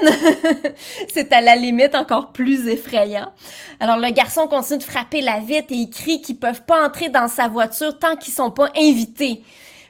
C'est 1.13 1.33
à 1.33 1.41
la 1.41 1.57
limite 1.57 1.95
encore 1.95 2.33
plus 2.33 2.69
effrayant. 2.69 3.33
Alors 3.81 3.99
le 3.99 4.11
garçon 4.11 4.47
continue 4.47 4.79
de 4.79 4.85
frapper 4.85 5.21
la 5.21 5.41
vitre 5.41 5.69
et 5.71 5.77
il 5.77 5.91
crie 5.91 6.23
qu'ils 6.23 6.39
peuvent 6.39 6.63
pas 6.63 6.87
entrer 6.87 7.09
dans 7.09 7.29
sa 7.29 7.49
voiture 7.49 7.99
tant 7.99 8.17
qu'ils 8.17 8.33
sont 8.33 8.51
pas 8.51 8.71
invités. 8.77 9.43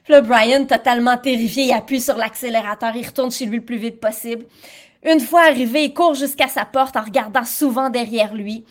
Là, 0.09 0.21
Brian, 0.21 0.65
totalement 0.67 1.17
terrifié, 1.17 1.65
il 1.65 1.73
appuie 1.73 2.01
sur 2.01 2.17
l'accélérateur, 2.17 2.95
il 2.95 3.07
retourne 3.07 3.33
chez 3.33 3.45
lui 3.45 3.57
le 3.57 3.65
plus 3.65 3.77
vite 3.77 4.01
possible. 4.01 4.47
Une 5.05 5.21
fois 5.21 5.43
arrivé, 5.43 5.85
il 5.85 5.95
court 5.95 6.15
jusqu'à 6.15 6.49
sa 6.49 6.65
porte 6.65 6.97
en 6.97 7.03
regardant 7.03 7.45
souvent 7.45 7.91
derrière 7.91 8.35
lui. 8.35 8.65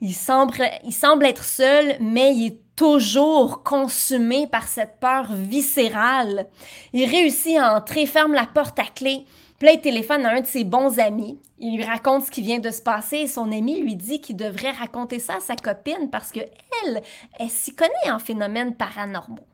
Il 0.00 0.14
semble, 0.14 0.54
il 0.84 0.92
semble 0.92 1.26
être 1.26 1.44
seul, 1.44 1.96
mais 2.00 2.34
il 2.34 2.46
est 2.46 2.58
toujours 2.80 3.62
consumé 3.62 4.46
par 4.46 4.66
cette 4.66 5.00
peur 5.00 5.26
viscérale. 5.28 6.46
Il 6.94 7.04
réussit 7.10 7.58
à 7.58 7.76
entrer, 7.76 8.06
ferme 8.06 8.32
la 8.32 8.46
porte 8.46 8.78
à 8.78 8.84
clé, 8.84 9.26
puis 9.58 9.66
là, 9.66 9.74
il 9.74 9.82
téléphone 9.82 10.24
à 10.24 10.30
un 10.30 10.40
de 10.40 10.46
ses 10.46 10.64
bons 10.64 10.98
amis. 10.98 11.38
Il 11.58 11.76
lui 11.76 11.84
raconte 11.84 12.24
ce 12.24 12.30
qui 12.30 12.40
vient 12.40 12.58
de 12.58 12.70
se 12.70 12.80
passer 12.80 13.18
et 13.18 13.26
son 13.26 13.52
ami 13.52 13.82
lui 13.82 13.96
dit 13.96 14.22
qu'il 14.22 14.36
devrait 14.36 14.70
raconter 14.70 15.18
ça 15.18 15.34
à 15.36 15.40
sa 15.40 15.56
copine 15.56 16.08
parce 16.10 16.32
que 16.32 16.40
elle, 16.40 17.02
elle 17.38 17.50
s'y 17.50 17.74
connaît 17.74 18.10
en 18.10 18.18
phénomènes 18.18 18.74
paranormaux. 18.74 19.46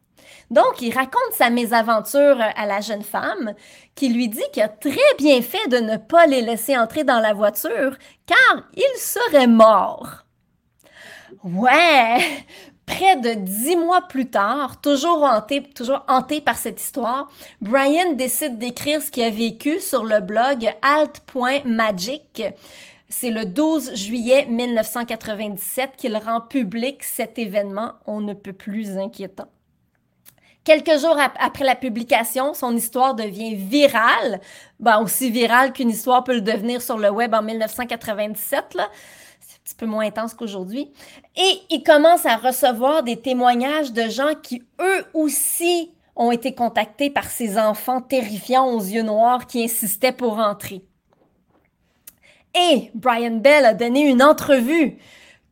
Donc, 0.52 0.80
il 0.80 0.94
raconte 0.94 1.32
sa 1.32 1.50
mésaventure 1.50 2.38
à 2.40 2.64
la 2.64 2.80
jeune 2.80 3.02
femme 3.02 3.54
qui 3.96 4.08
lui 4.08 4.28
dit 4.28 4.44
qu'il 4.52 4.62
a 4.62 4.68
très 4.68 5.14
bien 5.18 5.42
fait 5.42 5.66
de 5.66 5.78
ne 5.78 5.96
pas 5.96 6.28
les 6.28 6.42
laisser 6.42 6.78
entrer 6.78 7.02
dans 7.02 7.18
la 7.18 7.32
voiture 7.32 7.96
car 8.24 8.62
ils 8.76 9.00
seraient 9.00 9.48
morts. 9.48 10.22
Ouais, 11.42 12.18
près 12.86 13.16
de 13.16 13.34
dix 13.34 13.76
mois 13.76 14.02
plus 14.02 14.30
tard, 14.30 14.80
toujours 14.80 15.22
hanté, 15.24 15.62
toujours 15.62 16.04
hanté 16.08 16.40
par 16.40 16.56
cette 16.56 16.80
histoire, 16.80 17.28
Brian 17.60 18.12
décide 18.14 18.58
d'écrire 18.58 19.02
ce 19.02 19.10
qu'il 19.10 19.24
a 19.24 19.30
vécu 19.30 19.80
sur 19.80 20.04
le 20.04 20.20
blog 20.20 20.72
alt.magic. 20.82 22.42
C'est 23.08 23.30
le 23.30 23.44
12 23.44 23.94
juillet 23.94 24.46
1997 24.46 25.90
qu'il 25.96 26.16
rend 26.16 26.40
public 26.40 27.04
cet 27.04 27.38
événement 27.38 27.92
on 28.06 28.20
ne 28.20 28.34
peut 28.34 28.52
plus 28.52 28.96
inquiétant. 28.96 29.48
Quelques 30.64 30.98
jours 30.98 31.16
ap 31.16 31.36
après 31.38 31.64
la 31.64 31.76
publication, 31.76 32.52
son 32.52 32.74
histoire 32.74 33.14
devient 33.14 33.54
virale, 33.54 34.40
ben, 34.80 35.00
aussi 35.00 35.30
virale 35.30 35.72
qu'une 35.72 35.90
histoire 35.90 36.24
peut 36.24 36.34
le 36.34 36.40
devenir 36.40 36.82
sur 36.82 36.98
le 36.98 37.08
web 37.08 37.34
en 37.34 37.42
1997. 37.42 38.74
Là 38.74 38.88
petit 39.66 39.74
peu 39.74 39.86
moins 39.86 40.06
intense 40.06 40.32
qu'aujourd'hui. 40.32 40.92
Et 41.36 41.60
il 41.70 41.82
commence 41.82 42.24
à 42.24 42.36
recevoir 42.36 43.02
des 43.02 43.16
témoignages 43.16 43.92
de 43.92 44.08
gens 44.08 44.34
qui, 44.40 44.62
eux 44.80 45.04
aussi, 45.12 45.90
ont 46.14 46.30
été 46.30 46.54
contactés 46.54 47.10
par 47.10 47.24
ces 47.24 47.58
enfants 47.58 48.00
terrifiants 48.00 48.68
aux 48.68 48.80
yeux 48.80 49.02
noirs 49.02 49.46
qui 49.48 49.64
insistaient 49.64 50.12
pour 50.12 50.38
entrer. 50.38 50.82
Et 52.54 52.92
Brian 52.94 53.38
Bell 53.38 53.64
a 53.64 53.74
donné 53.74 54.08
une 54.08 54.22
entrevue 54.22 54.98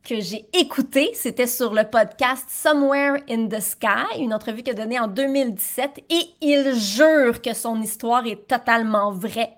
que 0.05 0.21
j'ai 0.21 0.47
écoutée. 0.53 1.11
C'était 1.15 1.47
sur 1.47 1.73
le 1.73 1.85
podcast 1.85 2.45
Somewhere 2.49 3.23
in 3.29 3.49
the 3.49 3.61
Sky, 3.61 4.21
une 4.21 4.35
entrevue 4.35 4.63
qu'il 4.63 4.75
a 4.75 4.77
donnée 4.77 5.01
en 5.01 5.09
2017. 5.09 6.05
Et 6.11 6.29
il 6.43 6.75
jure 6.75 7.41
que 7.41 7.55
son 7.55 7.81
histoire 7.81 8.27
est 8.27 8.47
totalement 8.47 9.13
vraie. 9.13 9.55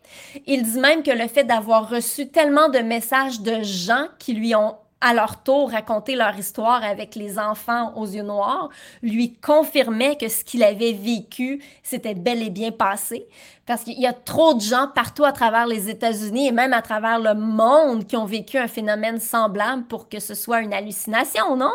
Il 0.46 0.62
dit 0.62 0.78
même 0.78 1.02
que 1.02 1.10
le 1.10 1.26
fait 1.26 1.44
d'avoir 1.44 1.90
reçu 1.90 2.28
tellement 2.28 2.68
de 2.68 2.78
messages 2.78 3.40
de 3.40 3.62
gens 3.62 4.06
qui 4.18 4.34
lui 4.34 4.54
ont 4.54 4.76
à 5.00 5.12
leur 5.12 5.42
tour 5.42 5.70
raconter 5.70 6.16
leur 6.16 6.36
histoire 6.36 6.82
avec 6.82 7.14
les 7.14 7.38
enfants 7.38 7.94
aux 7.96 8.06
yeux 8.06 8.22
noirs, 8.22 8.70
lui 9.02 9.34
confirmait 9.34 10.16
que 10.16 10.28
ce 10.28 10.42
qu'il 10.42 10.62
avait 10.62 10.92
vécu 10.92 11.62
s'était 11.82 12.14
bel 12.14 12.42
et 12.42 12.50
bien 12.50 12.72
passé. 12.72 13.26
Parce 13.66 13.84
qu'il 13.84 14.00
y 14.00 14.06
a 14.06 14.12
trop 14.12 14.54
de 14.54 14.60
gens 14.60 14.88
partout 14.94 15.24
à 15.24 15.32
travers 15.32 15.66
les 15.66 15.90
États-Unis 15.90 16.48
et 16.48 16.52
même 16.52 16.72
à 16.72 16.82
travers 16.82 17.18
le 17.18 17.34
monde 17.34 18.06
qui 18.06 18.16
ont 18.16 18.24
vécu 18.24 18.56
un 18.56 18.68
phénomène 18.68 19.20
semblable 19.20 19.84
pour 19.84 20.08
que 20.08 20.18
ce 20.18 20.34
soit 20.34 20.62
une 20.62 20.72
hallucination, 20.72 21.56
non? 21.56 21.72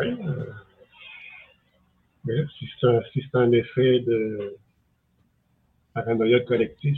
Oui. 0.00 0.16
Si 2.24 2.68
c'est 2.80 3.36
un, 3.36 3.50
effet 3.50 4.00
de 4.00 4.56
paranoïa 5.92 6.40
collectif, 6.40 6.96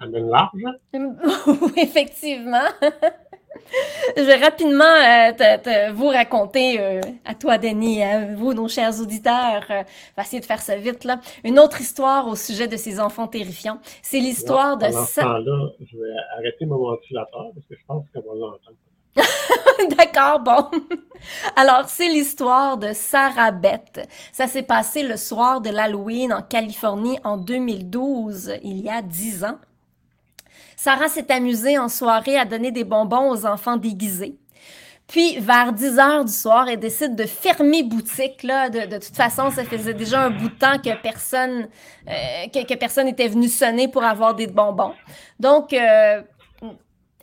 amène 0.00 0.28
large. 0.28 0.62
effectivement. 1.76 2.68
Je 4.16 4.22
vais 4.22 4.36
rapidement 4.36 4.84
euh, 4.84 5.92
vous 5.92 6.08
raconter, 6.08 6.80
euh, 6.80 7.00
à 7.24 7.34
toi, 7.34 7.58
Denis, 7.58 8.02
à 8.02 8.34
vous, 8.34 8.52
nos 8.54 8.68
chers 8.68 9.00
auditeurs, 9.00 9.64
euh, 9.70 9.82
va 10.16 10.22
essayer 10.22 10.40
de 10.40 10.46
faire 10.46 10.60
ça 10.60 10.76
vite, 10.76 11.04
là, 11.04 11.20
une 11.44 11.58
autre 11.58 11.80
histoire 11.80 12.26
au 12.26 12.34
sujet 12.36 12.66
de 12.66 12.76
ces 12.76 12.98
enfants 12.98 13.28
terrifiants. 13.28 13.78
C'est 14.02 14.18
l'histoire 14.18 14.76
de... 14.76 14.90
ça. 14.90 15.22
là 15.22 15.70
je 15.80 15.96
vais 15.96 16.14
arrêter 16.38 16.66
mon 16.66 16.78
ventilateur 16.78 17.50
parce 17.54 17.66
que 17.66 17.74
je 17.76 17.84
pense 17.86 18.04
qu'on 18.12 18.20
va 18.20 18.38
l'entendre. 18.38 18.76
D'accord, 19.96 20.40
bon. 20.40 20.80
Alors, 21.56 21.88
c'est 21.88 22.08
l'histoire 22.08 22.78
de 22.78 22.92
Sarah 22.92 23.50
Beth. 23.50 24.08
Ça 24.32 24.46
s'est 24.46 24.62
passé 24.62 25.02
le 25.02 25.16
soir 25.16 25.60
de 25.60 25.70
l'Halloween 25.70 26.32
en 26.32 26.42
Californie 26.42 27.18
en 27.24 27.36
2012, 27.36 28.54
il 28.62 28.80
y 28.80 28.88
a 28.88 29.02
dix 29.02 29.44
ans. 29.44 29.58
Sarah 30.82 31.08
s'est 31.08 31.30
amusée 31.30 31.76
en 31.76 31.90
soirée 31.90 32.38
à 32.38 32.46
donner 32.46 32.70
des 32.70 32.84
bonbons 32.84 33.30
aux 33.30 33.44
enfants 33.44 33.76
déguisés. 33.76 34.38
Puis, 35.06 35.38
vers 35.38 35.74
10 35.74 35.98
heures 35.98 36.24
du 36.24 36.32
soir, 36.32 36.70
elle 36.70 36.80
décide 36.80 37.14
de 37.16 37.26
fermer 37.26 37.82
boutique. 37.82 38.42
Là. 38.42 38.70
De, 38.70 38.96
toute 38.96 39.14
façon, 39.14 39.50
ça 39.50 39.62
faisait 39.64 39.92
déjà 39.92 40.22
un 40.22 40.30
bout 40.30 40.48
de 40.48 40.54
temps 40.54 40.78
que 40.78 40.98
personne, 41.02 41.68
euh, 42.08 42.76
personne 42.80 43.08
était 43.08 43.28
venu 43.28 43.48
sonner 43.48 43.88
pour 43.88 44.04
avoir 44.04 44.34
des 44.34 44.46
bonbons. 44.46 44.94
Donc, 45.38 45.74
euh, 45.74 46.22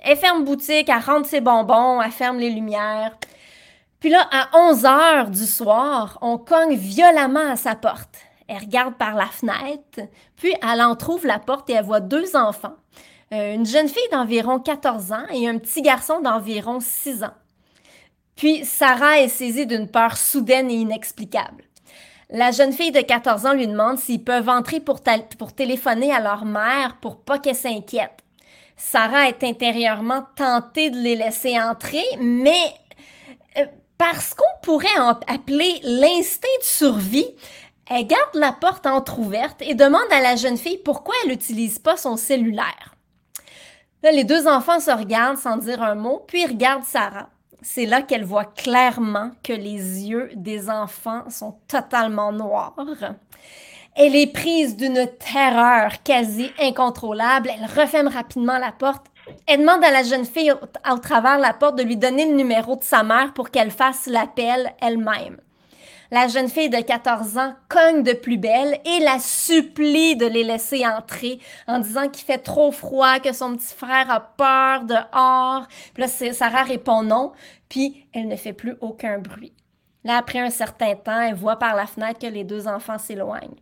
elle 0.03 0.17
ferme 0.17 0.45
boutique, 0.45 0.87
elle 0.87 1.01
rentre 1.03 1.27
ses 1.27 1.41
bonbons, 1.41 1.99
elle 1.99 2.11
ferme 2.11 2.37
les 2.37 2.51
lumières. 2.51 3.17
Puis 3.99 4.11
là, 4.11 4.29
à 4.31 4.55
11 4.55 4.85
heures 4.85 5.29
du 5.31 5.47
soir, 5.47 6.19
on 6.21 6.37
cogne 6.37 6.75
violemment 6.75 7.53
à 7.53 7.55
sa 7.55 7.73
porte. 7.73 8.19
Elle 8.47 8.59
regarde 8.59 8.97
par 8.97 9.15
la 9.15 9.25
fenêtre, 9.25 10.01
puis 10.35 10.53
elle 10.61 10.81
en 10.83 10.95
trouve 10.95 11.25
la 11.25 11.39
porte 11.39 11.71
et 11.71 11.73
elle 11.73 11.85
voit 11.85 12.01
deux 12.01 12.35
enfants. 12.35 12.75
Euh, 13.33 13.53
une 13.53 13.65
jeune 13.65 13.89
fille 13.89 14.09
d'environ 14.11 14.59
14 14.59 15.11
ans 15.11 15.25
et 15.33 15.47
un 15.47 15.57
petit 15.57 15.81
garçon 15.81 16.21
d'environ 16.21 16.79
6 16.79 17.23
ans. 17.23 17.33
Puis 18.35 18.63
Sarah 18.63 19.19
est 19.19 19.27
saisie 19.27 19.65
d'une 19.65 19.89
peur 19.89 20.15
soudaine 20.15 20.69
et 20.69 20.75
inexplicable. 20.75 21.63
La 22.29 22.51
jeune 22.51 22.71
fille 22.71 22.91
de 22.91 23.01
14 23.01 23.45
ans 23.45 23.53
lui 23.53 23.67
demande 23.67 23.99
s'ils 23.99 24.23
peuvent 24.23 24.49
entrer 24.49 24.79
pour, 24.79 25.01
pour 25.37 25.53
téléphoner 25.53 26.13
à 26.13 26.19
leur 26.19 26.45
mère 26.45 26.97
pour 27.01 27.17
pas 27.17 27.39
qu'elle 27.39 27.55
s'inquiète. 27.55 28.23
Sarah 28.77 29.27
est 29.27 29.43
intérieurement 29.43 30.23
tentée 30.35 30.89
de 30.89 30.97
les 30.97 31.15
laisser 31.15 31.59
entrer, 31.59 32.03
mais 32.19 32.73
euh, 33.57 33.65
parce 33.97 34.33
qu'on 34.33 34.45
pourrait 34.61 34.87
appeler 35.27 35.79
l'instinct 35.83 36.47
de 36.59 36.65
survie, 36.65 37.33
elle 37.89 38.05
garde 38.05 38.35
la 38.35 38.51
porte 38.51 38.85
entr'ouverte 38.85 39.61
et 39.61 39.73
demande 39.73 40.11
à 40.11 40.21
la 40.21 40.35
jeune 40.35 40.57
fille 40.57 40.77
pourquoi 40.77 41.15
elle 41.23 41.31
n'utilise 41.31 41.79
pas 41.79 41.97
son 41.97 42.17
cellulaire. 42.17 42.96
Là, 44.03 44.12
les 44.12 44.23
deux 44.23 44.47
enfants 44.47 44.79
se 44.79 44.91
regardent 44.91 45.38
sans 45.38 45.57
dire 45.57 45.81
un 45.81 45.95
mot, 45.95 46.23
puis 46.27 46.45
regardent 46.45 46.83
Sarah. 46.83 47.29
C'est 47.63 47.88
là 47.88 48.03
qu'elle 48.03 48.23
voit 48.23 48.45
clairement 48.45 49.31
que 49.43 49.53
les 49.53 50.07
yeux 50.07 50.29
des 50.36 50.69
enfants 50.69 51.23
sont 51.29 51.55
totalement 51.67 52.31
noirs. 52.31 52.75
Elle 53.95 54.15
est 54.15 54.31
prise 54.31 54.77
d'une 54.77 55.07
terreur 55.33 56.03
quasi 56.03 56.51
incontrôlable. 56.60 57.49
Elle 57.51 57.65
referme 57.65 58.07
rapidement 58.07 58.60
la 58.60 58.71
porte. 58.71 59.07
Elle 59.47 59.62
demande 59.62 59.83
à 59.83 59.91
la 59.91 60.03
jeune 60.03 60.25
fille 60.25 60.51
au, 60.51 60.57
au 60.93 60.97
travers 60.99 61.39
la 61.39 61.53
porte 61.53 61.77
de 61.77 61.83
lui 61.83 61.97
donner 61.97 62.25
le 62.25 62.36
numéro 62.36 62.75
de 62.75 62.83
sa 62.83 63.01
mère 63.01 63.33
pour 63.33 63.49
qu'elle 63.49 63.71
fasse 63.71 64.05
l'appel 64.05 64.71
elle-même. 64.79 65.38
La 66.09 66.27
jeune 66.29 66.47
fille 66.47 66.69
de 66.69 66.79
14 66.79 67.37
ans 67.37 67.53
cogne 67.67 68.01
de 68.01 68.13
plus 68.13 68.37
belle 68.37 68.79
et 68.85 68.99
la 68.99 69.19
supplie 69.19 70.15
de 70.15 70.25
les 70.25 70.43
laisser 70.43 70.85
entrer 70.87 71.39
en 71.67 71.79
disant 71.79 72.07
qu'il 72.07 72.25
fait 72.25 72.37
trop 72.37 72.71
froid, 72.71 73.19
que 73.19 73.33
son 73.33 73.57
petit 73.57 73.73
frère 73.73 74.09
a 74.09 74.21
peur 74.21 74.85
dehors. 74.85 75.67
Puis 75.93 76.03
là, 76.03 76.07
Sarah 76.07 76.63
répond 76.63 77.03
non, 77.03 77.33
puis 77.67 78.07
elle 78.13 78.29
ne 78.29 78.37
fait 78.37 78.53
plus 78.53 78.75
aucun 78.79 79.19
bruit. 79.19 79.53
Là, 80.05 80.17
après 80.17 80.39
un 80.39 80.49
certain 80.49 80.95
temps, 80.95 81.19
elle 81.19 81.35
voit 81.35 81.59
par 81.59 81.75
la 81.75 81.85
fenêtre 81.85 82.19
que 82.19 82.27
les 82.27 82.45
deux 82.45 82.67
enfants 82.67 82.97
s'éloignent. 82.97 83.59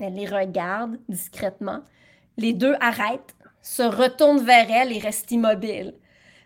Elle 0.00 0.14
les 0.14 0.26
regarde 0.26 0.98
discrètement. 1.08 1.80
Les 2.36 2.52
deux 2.52 2.74
arrêtent, 2.80 3.36
se 3.62 3.82
retournent 3.82 4.44
vers 4.44 4.70
elle 4.70 4.92
et 4.92 4.98
restent 4.98 5.30
immobiles. 5.30 5.94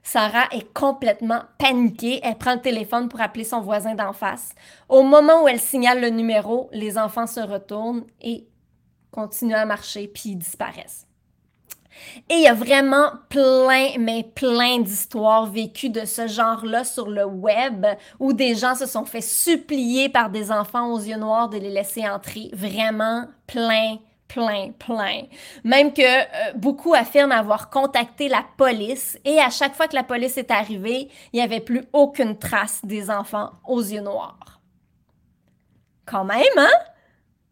Sarah 0.03 0.49
est 0.53 0.73
complètement 0.73 1.43
paniquée. 1.59 2.21
Elle 2.23 2.39
prend 2.39 2.55
le 2.55 2.61
téléphone 2.61 3.09
pour 3.09 3.21
appeler 3.21 3.45
son 3.45 3.61
voisin 3.61 3.95
d'en 3.95 4.13
face. 4.13 4.55
Au 4.89 5.03
moment 5.03 5.45
où 5.45 5.49
elle 5.49 5.61
signale 5.61 6.01
le 6.01 6.11
numéro, 6.11 6.69
les 6.73 6.99
enfants 6.99 7.27
se 7.27 7.41
retournent 7.41 8.05
et 8.21 8.47
continuent 9.11 9.55
à 9.55 9.67
marcher, 9.67 10.09
puis 10.09 10.37
disparaissent. 10.37 11.07
Et 12.29 12.35
il 12.35 12.43
y 12.43 12.47
a 12.47 12.55
vraiment 12.55 13.11
plein, 13.29 13.99
mais 13.99 14.23
plein 14.23 14.79
d'histoires 14.79 15.47
vécues 15.47 15.91
de 15.91 16.05
ce 16.05 16.27
genre-là 16.27 16.85
sur 16.85 17.09
le 17.09 17.25
web 17.25 17.87
où 18.19 18.33
des 18.33 18.55
gens 18.55 18.75
se 18.75 18.87
sont 18.87 19.05
fait 19.05 19.21
supplier 19.21 20.09
par 20.09 20.31
des 20.31 20.51
enfants 20.51 20.93
aux 20.93 21.01
yeux 21.01 21.19
noirs 21.19 21.49
de 21.49 21.59
les 21.59 21.71
laisser 21.71 22.09
entrer. 22.09 22.51
Vraiment 22.53 23.27
plein, 23.47 23.99
plein, 24.33 24.71
plein. 24.79 25.23
Même 25.65 25.93
que 25.93 26.03
euh, 26.03 26.53
beaucoup 26.55 26.95
affirment 26.95 27.33
avoir 27.33 27.71
contacté 27.71 28.29
la 28.29 28.45
police 28.57 29.19
et 29.25 29.39
à 29.39 29.51
chaque 29.51 29.75
fois 29.75 29.89
que 29.89 29.95
la 29.95 30.05
police 30.05 30.39
est 30.39 30.51
arrivée, 30.51 31.09
il 31.33 31.37
n'y 31.37 31.43
avait 31.43 31.61
plus 31.61 31.83
aucune 31.93 32.39
trace 32.39 32.85
des 32.85 33.11
enfants 33.11 33.51
aux 33.67 33.81
yeux 33.81 34.01
noirs. 34.01 34.61
Quand 36.07 36.25
même, 36.25 36.41
hein? 36.57 36.69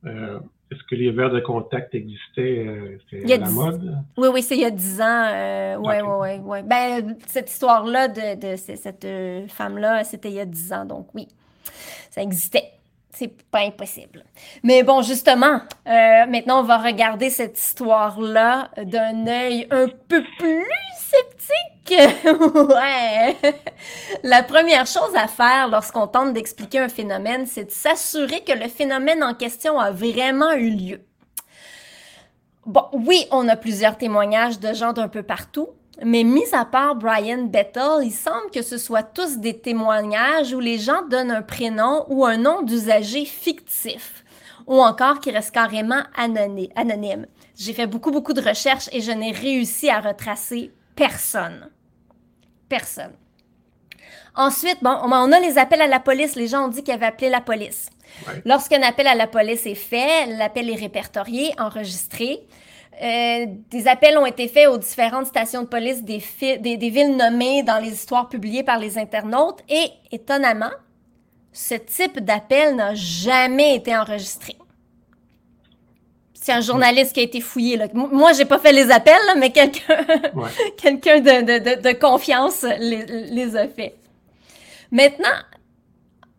Euh, 0.07 0.39
est-ce 0.71 0.81
que 0.89 0.95
les 0.95 1.11
verres 1.11 1.31
de 1.31 1.41
contact 1.41 1.95
existaient 1.95 2.67
euh, 2.67 2.99
à 3.25 3.39
la 3.39 3.51
mode? 3.51 3.99
Oui, 4.17 4.29
oui, 4.33 4.43
c'est 4.43 4.57
il 4.57 4.61
y 4.61 4.65
a 4.65 4.71
dix 4.71 5.01
ans. 5.01 5.79
oui, 5.81 5.97
oui, 6.05 6.41
oui. 6.45 6.59
Ben, 6.65 7.17
cette 7.27 7.51
histoire-là 7.51 8.09
de, 8.09 8.53
de, 8.53 8.57
cette 8.57 9.07
femme-là, 9.51 10.05
c'était 10.05 10.29
il 10.29 10.35
y 10.35 10.41
a 10.41 10.45
dix 10.45 10.73
ans, 10.73 10.85
donc 10.85 11.09
oui, 11.15 11.27
ça 12.11 12.23
existait 12.23 12.78
c'est 13.15 13.43
pas 13.51 13.61
impossible. 13.61 14.25
Mais 14.63 14.83
bon, 14.83 15.03
justement, 15.03 15.61
euh, 15.87 16.27
maintenant, 16.27 16.61
on 16.61 16.65
va 16.65 16.79
regarder 16.79 17.31
cette 17.31 17.59
histoire-là 17.59 18.71
d'un 18.77 19.27
œil 19.27 19.67
un 19.71 19.89
peu 20.09 20.23
plus 20.39 20.65
sceptique. 20.97 21.69
ouais. 22.69 23.37
La 24.23 24.43
première 24.43 24.87
chose 24.87 25.15
à 25.17 25.27
faire 25.27 25.69
lorsqu'on 25.69 26.07
tente 26.07 26.35
d'expliquer 26.35 26.81
un 26.81 26.89
phénomène, 26.89 27.47
c'est 27.47 27.65
de 27.65 27.71
s'assurer 27.71 28.45
que 28.45 28.53
le 28.53 28.69
phénomène 28.69 29.25
en 29.25 29.35
question 29.35 29.79
a 29.79 29.91
vraiment 29.91 30.53
eu 30.53 30.71
lieu. 30.71 31.01
Bon, 32.67 32.85
oui, 32.93 33.27
on 33.31 33.49
a 33.49 33.57
plusieurs 33.57 33.97
témoignages 33.97 34.61
de 34.61 34.75
gens 34.75 34.93
d'un 34.93 35.09
peu 35.09 35.23
partout, 35.23 35.71
mais 36.05 36.23
mis 36.23 36.55
à 36.55 36.65
part 36.65 36.95
Brian 36.95 37.45
Bettel, 37.45 38.05
il 38.05 38.13
semble 38.13 38.51
que 38.53 38.63
ce 38.63 38.79
soit 38.79 39.03
tous 39.03 39.39
des 39.39 39.59
témoignages 39.59 40.53
où 40.53 40.61
les 40.61 40.79
gens 40.79 41.03
donnent 41.09 41.31
un 41.31 41.43
prénom 41.43 42.05
ou 42.09 42.25
un 42.25 42.37
nom 42.37 42.63
d'usager 42.63 43.25
fictif, 43.25 44.25
ou 44.67 44.81
encore 44.81 45.21
qui 45.21 45.31
reste 45.31 45.53
carrément 45.53 46.03
anonyme. 46.17 47.27
J'ai 47.57 47.73
fait 47.73 47.87
beaucoup, 47.87 48.11
beaucoup 48.11 48.33
de 48.33 48.41
recherches 48.41 48.89
et 48.93 49.01
je 49.01 49.11
n'ai 49.11 49.33
réussi 49.33 49.91
à 49.91 50.01
retracer 50.01 50.73
personne. 50.95 51.69
Personne. 52.69 53.13
Ensuite, 54.37 54.79
bon, 54.83 54.97
on 55.03 55.33
a 55.33 55.41
les 55.41 55.59
appels 55.59 55.81
à 55.81 55.89
la 55.89 55.99
police. 55.99 56.37
Les 56.37 56.47
gens 56.47 56.67
ont 56.67 56.69
dit 56.69 56.85
qu'ils 56.85 56.95
avaient 56.95 57.07
appelé 57.07 57.29
la 57.29 57.41
police. 57.41 57.91
Lorsqu'un 58.45 58.83
appel 58.83 59.09
à 59.09 59.17
la 59.17 59.27
police 59.27 59.67
est 59.67 59.75
fait, 59.75 60.27
l'appel 60.27 60.71
est 60.71 60.77
répertorié, 60.77 61.53
enregistré. 61.59 62.47
Euh, 63.01 63.47
des 63.71 63.87
appels 63.87 64.19
ont 64.19 64.27
été 64.27 64.49
faits 64.49 64.69
aux 64.69 64.79
différentes 64.79 65.27
stations 65.27 65.63
de 65.63 65.69
police 65.69 66.03
des, 66.03 66.21
des, 66.59 66.91
villes 66.91 67.17
nommées 67.17 67.63
dans 67.63 67.79
les 67.79 67.91
histoires 67.91 68.29
publiées 68.29 68.65
par 68.65 68.79
les 68.79 68.99
internautes 68.99 69.61
et, 69.69 69.87
étonnamment, 70.11 70.73
ce 71.53 71.75
type 71.75 72.19
d'appel 72.19 72.75
n'a 72.75 72.95
jamais 72.97 73.77
été 73.77 73.97
enregistré. 73.97 74.57
C'est 76.35 76.53
un 76.53 76.61
journaliste 76.61 77.13
qui 77.13 77.21
a 77.21 77.23
été 77.23 77.41
fouillé. 77.41 77.77
Là. 77.77 77.87
Moi, 77.95 78.33
j'ai 78.33 78.45
pas 78.45 78.59
fait 78.59 78.73
les 78.73 78.91
appels, 78.91 79.15
mais 79.37 79.51
quelqu'un 79.51 80.05
quelqu'un 80.77 81.21
de, 81.21 81.81
de, 81.81 81.93
confiance 81.93 82.65
les, 82.81 83.05
les 83.07 83.57
a 83.57 83.69
fait. 83.69 83.97
Maintenant, 84.91 85.29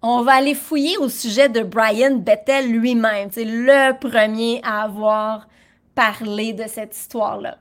on 0.02 0.24
va 0.24 0.34
aller 0.34 0.56
fouiller 0.56 0.98
au 0.98 1.08
sujet 1.08 1.48
de 1.48 1.62
Brian 1.62 2.16
Bettel 2.16 2.70
lui-même. 2.70 3.30
C'est 3.32 3.46
le 3.46 3.98
premier 3.98 4.62
à 4.64 4.84
avoir 4.84 5.48
parler 5.96 6.54
de 6.54 6.66
cette 6.68 6.96
histoire-là? 6.96 7.58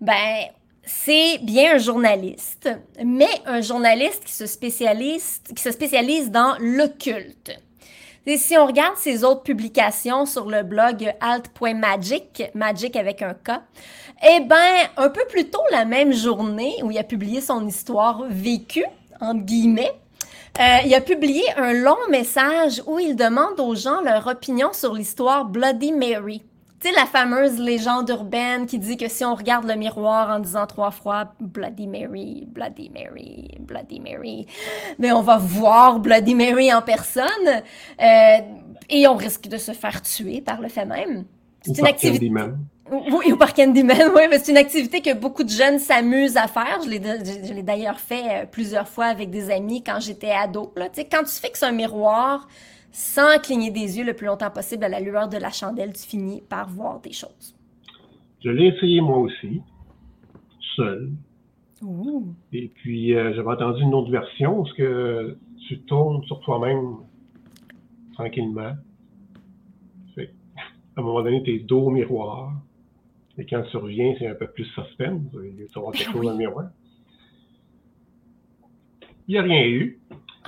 Ben, 0.00 0.46
c'est 0.84 1.38
bien 1.42 1.74
un 1.74 1.78
journaliste, 1.78 2.68
mais 3.04 3.28
un 3.46 3.60
journaliste 3.60 4.24
qui 4.24 4.32
se 4.32 4.46
spécialise, 4.46 5.40
qui 5.54 5.62
se 5.62 5.70
spécialise 5.70 6.30
dans 6.30 6.56
l'occulte. 6.60 7.52
Et 8.26 8.36
si 8.36 8.58
on 8.58 8.66
regarde 8.66 8.96
ses 8.96 9.24
autres 9.24 9.42
publications 9.42 10.26
sur 10.26 10.50
le 10.50 10.62
blog 10.62 11.14
alt.magic, 11.20 12.50
magic 12.54 12.96
avec 12.96 13.22
un 13.22 13.32
K, 13.32 13.52
eh 14.22 14.40
ben, 14.40 14.74
un 14.96 15.08
peu 15.08 15.24
plus 15.28 15.48
tôt 15.48 15.62
la 15.70 15.84
même 15.84 16.12
journée 16.12 16.74
où 16.82 16.90
il 16.90 16.98
a 16.98 17.04
publié 17.04 17.40
son 17.40 17.66
histoire 17.66 18.24
vécue, 18.28 18.84
entre 19.20 19.44
guillemets, 19.44 19.92
euh, 20.60 20.78
il 20.84 20.94
a 20.94 21.00
publié 21.00 21.42
un 21.56 21.72
long 21.72 21.96
message 22.10 22.82
où 22.86 22.98
il 22.98 23.16
demande 23.16 23.60
aux 23.60 23.74
gens 23.74 24.00
leur 24.02 24.26
opinion 24.26 24.72
sur 24.72 24.92
l'histoire 24.92 25.44
Bloody 25.44 25.92
Mary. 25.92 26.42
Tu 26.80 26.88
sais, 26.88 26.94
la 26.94 27.06
fameuse 27.06 27.58
légende 27.58 28.08
urbaine 28.08 28.66
qui 28.66 28.78
dit 28.78 28.96
que 28.96 29.08
si 29.08 29.24
on 29.24 29.34
regarde 29.34 29.66
le 29.66 29.74
miroir 29.74 30.30
en 30.30 30.38
disant 30.38 30.64
trois 30.66 30.92
fois 30.92 31.32
Bloody 31.40 31.88
Mary, 31.88 32.46
Bloody 32.46 32.90
Mary, 32.90 33.56
Bloody 33.58 33.98
Mary, 33.98 34.46
mais 34.98 35.10
on 35.10 35.22
va 35.22 35.38
voir 35.38 35.98
Bloody 35.98 36.36
Mary 36.36 36.72
en 36.72 36.80
personne 36.80 37.24
euh, 38.00 38.38
et 38.88 39.08
on 39.08 39.16
risque 39.16 39.48
de 39.48 39.56
se 39.56 39.72
faire 39.72 40.02
tuer 40.02 40.40
par 40.40 40.60
le 40.60 40.68
fait 40.68 40.84
même. 40.84 41.24
C'est 41.62 41.78
une 41.78 41.86
activité. 41.86 42.30
Oui, 42.90 43.32
au 43.32 43.36
parc 43.36 43.56
Candyman, 43.56 44.12
oui, 44.14 44.22
mais 44.30 44.38
c'est 44.38 44.52
une 44.52 44.58
activité 44.58 45.02
que 45.02 45.12
beaucoup 45.14 45.44
de 45.44 45.50
jeunes 45.50 45.78
s'amusent 45.78 46.36
à 46.36 46.46
faire. 46.46 46.80
Je 46.84 46.88
l'ai 47.52 47.62
d'ailleurs 47.62 48.00
fait 48.00 48.22
euh, 48.24 48.46
plusieurs 48.50 48.88
fois 48.88 49.06
avec 49.06 49.30
des 49.30 49.50
amis 49.50 49.82
quand 49.82 50.00
j'étais 50.00 50.30
ado. 50.30 50.72
Là. 50.76 50.88
Tu 50.88 51.00
sais, 51.00 51.08
quand 51.10 51.24
tu 51.24 51.32
fixes 51.32 51.62
un 51.62 51.72
miroir, 51.72 52.48
sans 52.98 53.38
cligner 53.38 53.70
des 53.70 53.96
yeux 53.96 54.04
le 54.04 54.12
plus 54.12 54.26
longtemps 54.26 54.50
possible 54.50 54.82
à 54.82 54.88
la 54.88 54.98
lueur 54.98 55.28
de 55.28 55.36
la 55.36 55.50
chandelle, 55.50 55.92
tu 55.92 56.02
finis 56.02 56.42
par 56.48 56.68
voir 56.68 57.00
des 57.00 57.12
choses. 57.12 57.54
Je 58.44 58.50
l'ai 58.50 58.66
essayé 58.66 59.00
moi 59.00 59.18
aussi, 59.18 59.62
seul. 60.74 61.12
Et 62.52 62.66
puis, 62.74 63.14
euh, 63.14 63.32
j'avais 63.34 63.50
entendu 63.50 63.82
une 63.82 63.94
autre 63.94 64.10
version, 64.10 64.64
parce 64.64 64.74
que 64.74 65.38
tu 65.68 65.78
tournes 65.82 66.24
sur 66.24 66.40
toi-même 66.40 66.96
tranquillement. 68.14 68.72
Fait, 70.16 70.34
à 70.96 71.00
un 71.00 71.04
moment 71.04 71.22
donné, 71.22 71.40
tu 71.44 71.54
es 71.54 71.58
dos 71.60 71.82
au 71.82 71.90
miroir. 71.90 72.52
Et 73.38 73.46
quand 73.46 73.62
tu 73.70 73.76
reviens, 73.76 74.16
c'est 74.18 74.26
un 74.26 74.34
peu 74.34 74.48
plus 74.48 74.64
suspense. 74.64 75.22
Tu 75.30 75.78
vas 75.78 75.92
quelque 75.92 76.12
chose 76.12 76.24
dans 76.24 76.32
le 76.32 76.36
miroir. 76.36 76.70
Il 79.28 79.32
n'y 79.34 79.38
a 79.38 79.42
rien 79.42 79.64
eu. 79.68 80.00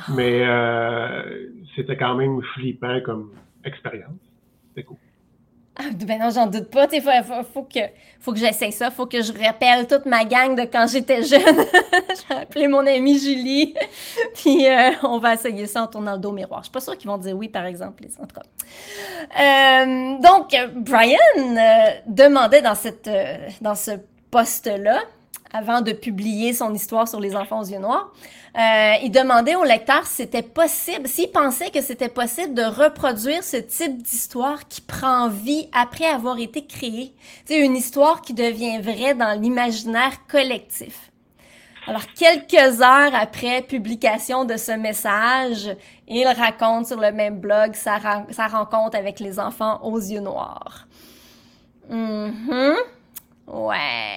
Mais 0.08 0.42
euh, 0.46 1.48
c'était 1.76 1.96
quand 1.96 2.14
même 2.14 2.40
flippant 2.54 3.00
comme 3.04 3.32
expérience. 3.64 4.18
C'était 4.68 4.84
cool. 4.84 4.96
Ah, 5.82 5.84
ben 5.94 6.18
non, 6.18 6.30
j'en 6.30 6.46
doute 6.46 6.68
pas. 6.70 6.86
Il 6.92 7.00
faut, 7.00 7.10
faut, 7.54 7.62
que, 7.62 7.80
faut 8.20 8.32
que 8.32 8.38
j'essaye 8.38 8.72
ça. 8.72 8.90
faut 8.90 9.06
que 9.06 9.22
je 9.22 9.32
rappelle 9.32 9.86
toute 9.86 10.04
ma 10.04 10.24
gang 10.24 10.54
de 10.54 10.62
quand 10.62 10.86
j'étais 10.86 11.22
jeune. 11.22 11.40
J'ai 12.28 12.34
appelé 12.34 12.68
mon 12.68 12.86
amie 12.86 13.18
Julie. 13.18 13.74
Puis 14.34 14.66
euh, 14.66 14.90
on 15.04 15.18
va 15.18 15.34
essayer 15.34 15.66
ça 15.66 15.84
en 15.84 15.86
tournant 15.86 16.14
le 16.14 16.18
dos 16.18 16.32
miroir. 16.32 16.60
Je 16.60 16.64
suis 16.64 16.72
pas 16.72 16.80
sûre 16.80 16.98
qu'ils 16.98 17.08
vont 17.08 17.16
dire 17.16 17.34
oui, 17.36 17.48
par 17.48 17.64
exemple. 17.64 18.04
En 18.20 18.26
tout 18.26 18.34
cas. 18.34 18.42
Euh, 19.40 20.18
donc, 20.18 20.54
Brian 20.74 21.16
euh, 21.38 21.90
demandait 22.06 22.62
dans, 22.62 22.74
cette, 22.74 23.08
dans 23.62 23.74
ce 23.74 23.92
poste-là, 24.30 25.00
avant 25.52 25.80
de 25.80 25.92
publier 25.92 26.52
son 26.52 26.72
histoire 26.74 27.08
sur 27.08 27.20
les 27.20 27.34
enfants 27.36 27.60
aux 27.60 27.66
yeux 27.66 27.78
noirs, 27.78 28.12
euh, 28.56 28.94
il 29.02 29.10
demandait 29.10 29.56
au 29.56 29.64
lecteur 29.64 30.06
si 30.06 30.16
c'était 30.16 30.42
possible, 30.42 31.06
s'il 31.06 31.30
pensait 31.30 31.70
que 31.70 31.80
c'était 31.80 32.08
possible 32.08 32.54
de 32.54 32.62
reproduire 32.62 33.44
ce 33.44 33.56
type 33.56 34.02
d'histoire 34.02 34.66
qui 34.68 34.80
prend 34.80 35.28
vie 35.28 35.68
après 35.72 36.06
avoir 36.06 36.38
été 36.38 36.64
créée. 36.64 37.14
C'est 37.44 37.58
une 37.58 37.76
histoire 37.76 38.22
qui 38.22 38.34
devient 38.34 38.80
vraie 38.80 39.14
dans 39.14 39.40
l'imaginaire 39.40 40.26
collectif. 40.28 41.10
Alors, 41.86 42.04
quelques 42.14 42.82
heures 42.82 43.14
après 43.14 43.62
publication 43.62 44.44
de 44.44 44.56
ce 44.56 44.72
message, 44.72 45.74
il 46.06 46.26
raconte 46.26 46.86
sur 46.86 47.00
le 47.00 47.10
même 47.10 47.40
blog 47.40 47.74
sa, 47.74 47.98
rencontre 48.48 48.96
avec 48.96 49.18
les 49.18 49.40
enfants 49.40 49.80
aux 49.82 49.98
yeux 49.98 50.20
noirs. 50.20 50.86
Mm 51.88 52.74
Ouais. 53.46 54.09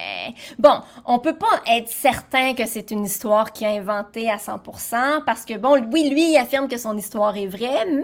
Bon, 0.58 0.80
on 1.04 1.18
peut 1.18 1.36
pas 1.36 1.62
être 1.66 1.88
certain 1.88 2.54
que 2.54 2.66
c'est 2.66 2.90
une 2.90 3.04
histoire 3.04 3.52
qui 3.52 3.64
a 3.64 3.70
inventé 3.70 4.30
à 4.30 4.36
100% 4.36 5.24
parce 5.24 5.44
que 5.44 5.56
bon, 5.58 5.80
oui, 5.92 6.08
lui, 6.10 6.32
il 6.32 6.36
affirme 6.36 6.68
que 6.68 6.78
son 6.78 6.96
histoire 6.96 7.36
est 7.36 7.46
vraie, 7.46 7.86
mais 7.86 8.02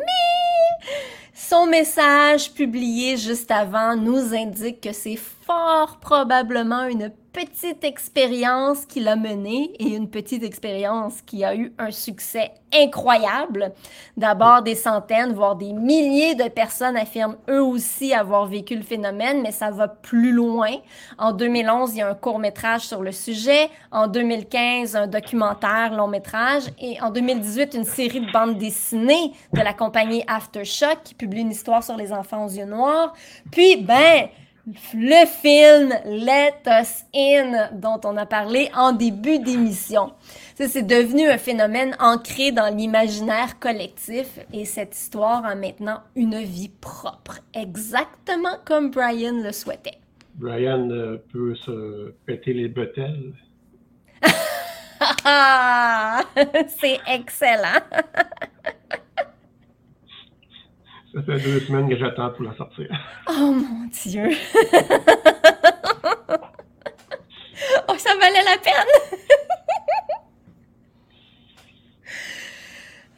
son 1.35 1.66
message 1.66 2.52
publié 2.52 3.16
juste 3.16 3.50
avant 3.50 3.96
nous 3.96 4.35
indique 4.35 4.80
que 4.80 4.92
c'est 4.92 5.16
fort 5.16 5.98
probablement 6.00 6.85
une 6.85 7.11
petite 7.33 7.85
expérience 7.85 8.85
qu'il 8.87 9.09
a 9.09 9.16
menée 9.16 9.73
et 9.79 9.95
une 9.95 10.11
petite 10.11 10.43
expérience 10.43 11.23
qui 11.23 11.45
a 11.45 11.55
eu 11.55 11.73
un 11.79 11.90
succès 11.90 12.53
incroyable. 12.75 13.73
D'abord, 14.16 14.62
des 14.62 14.75
centaines, 14.75 15.33
voire 15.33 15.57
des 15.57 15.73
milliers 15.73 16.35
de 16.35 16.49
personnes 16.49 16.97
affirment 16.97 17.37
eux 17.49 17.62
aussi 17.62 18.12
avoir 18.12 18.47
vécu 18.47 18.77
le 18.77 18.83
phénomène, 18.83 19.43
mais 19.43 19.53
ça 19.53 19.71
va 19.71 19.88
plus 19.88 20.33
loin. 20.33 20.71
En 21.19 21.33
2011, 21.33 21.95
il 21.95 21.99
y 21.99 22.03
a 22.03 22.09
un 22.09 22.14
court 22.14 22.38
métrage 22.38 22.83
sur 22.83 23.03
le 23.03 23.12
sujet. 23.12 23.71
En 23.90 24.07
2015, 24.07 24.97
un 24.97 25.07
documentaire 25.07 25.93
long 25.95 26.09
métrage. 26.09 26.64
Et 26.81 27.01
en 27.01 27.11
2018, 27.11 27.75
une 27.75 27.85
série 27.85 28.21
de 28.21 28.31
bandes 28.33 28.59
dessinées 28.59 29.33
de 29.53 29.61
la 29.61 29.73
compagnie 29.73 30.25
Aftershock 30.27 31.03
qui 31.05 31.14
publie 31.14 31.40
une 31.40 31.51
histoire 31.51 31.83
sur 31.83 31.97
les 31.97 32.12
enfants 32.12 32.45
aux 32.45 32.51
yeux 32.51 32.66
noirs. 32.66 33.14
Puis, 33.51 33.77
ben, 33.77 34.29
le 34.66 35.27
film 35.27 35.92
Let 36.05 36.62
Us 36.66 37.05
In 37.14 37.70
dont 37.73 38.01
on 38.05 38.16
a 38.16 38.27
parlé 38.27 38.70
en 38.75 38.92
début 38.92 39.38
d'émission. 39.38 40.12
C'est 40.55 40.87
devenu 40.87 41.29
un 41.29 41.38
phénomène 41.38 41.96
ancré 41.99 42.53
dans 42.53 42.75
l'imaginaire 42.75 43.59
collectif 43.59 44.38
et 44.53 44.64
cette 44.64 44.94
histoire 44.94 45.44
a 45.44 45.55
maintenant 45.55 46.01
une 46.16 46.38
vie 46.38 46.68
propre, 46.68 47.40
exactement 47.55 48.57
comme 48.64 48.90
Brian 48.90 49.42
le 49.42 49.53
souhaitait. 49.53 49.99
Brian 50.35 50.90
euh, 50.90 51.16
peut 51.33 51.55
se 51.55 52.12
péter 52.27 52.53
les 52.53 52.68
bretelles. 52.68 53.33
C'est 56.81 57.01
excellent. 57.07 57.81
Ça 61.12 61.23
fait 61.23 61.40
deux 61.40 61.61
semaines 61.61 61.88
que 61.88 61.96
j'attends 61.96 62.31
pour 62.31 62.44
la 62.44 62.55
sortir. 62.55 62.87
Oh 63.29 63.53
mon 63.53 63.87
Dieu! 63.88 64.29
oh, 67.88 67.94
ça 67.96 68.14
valait 68.14 68.44
la 68.44 68.59
peine! 68.62 68.87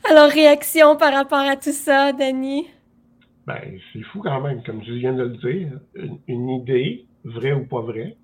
Alors, 0.10 0.30
réaction 0.30 0.96
par 0.96 1.12
rapport 1.12 1.40
à 1.40 1.56
tout 1.56 1.72
ça, 1.72 2.12
Danny? 2.12 2.66
Ben, 3.46 3.78
c'est 3.92 4.02
fou 4.04 4.20
quand 4.22 4.40
même, 4.40 4.62
comme 4.62 4.82
je 4.82 4.92
viens 4.94 5.12
de 5.12 5.24
le 5.24 5.36
dire. 5.36 5.78
Une, 6.28 6.48
idée, 6.48 7.06
vraie 7.24 7.52
ou 7.52 7.66
pas 7.66 7.82
vraie, 7.82 8.16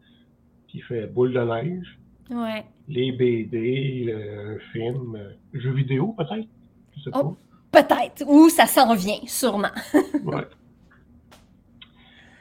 qui 0.69 0.81
fait 0.81 1.07
boule 1.07 1.35
de 1.35 1.41
neige. 1.41 1.99
Ouais. 2.31 2.65
Les 2.89 3.13
BD, 3.13 4.05
le, 4.07 4.59
film, 4.73 5.15
euh, 5.17 5.35
jeu 5.53 5.73
vidéo 5.73 6.15
peut-être? 6.17 6.49
Je 6.97 7.03
sais 7.03 7.11
oh. 7.15 7.23
pas. 7.23 7.37
Peut-être. 7.71 8.25
Ou 8.27 8.49
ça 8.49 8.67
s'en 8.67 8.95
vient, 8.95 9.21
sûrement. 9.27 9.69
oui. 10.25 10.41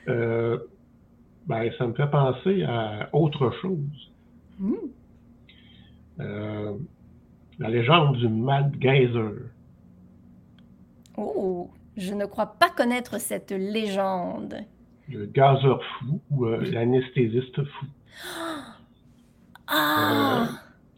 Euh, 0.07 0.57
ben, 1.47 1.69
ça 1.77 1.87
me 1.87 1.93
fait 1.93 2.09
penser 2.09 2.63
à 2.63 3.09
autre 3.13 3.51
chose. 3.61 4.11
Hmm. 4.59 4.73
Euh, 6.19 6.73
la 7.59 7.69
légende 7.69 8.17
du 8.17 8.27
Mad 8.27 8.75
Geyser. 8.79 9.49
Oh, 11.17 11.69
je 11.95 12.13
ne 12.13 12.25
crois 12.25 12.55
pas 12.59 12.69
connaître 12.69 13.19
cette 13.19 13.51
légende. 13.51 14.55
Le 15.09 15.25
gazeur 15.25 15.81
fou 15.83 16.21
ou 16.31 16.45
euh, 16.45 16.59
l'anesthésiste 16.71 17.63
fou. 17.63 17.85
Ah! 19.67 20.47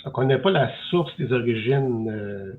on 0.06 0.10
ne 0.10 0.14
connaît 0.14 0.38
pas 0.38 0.52
la 0.52 0.72
source 0.90 1.16
des 1.18 1.32
origines 1.32 2.58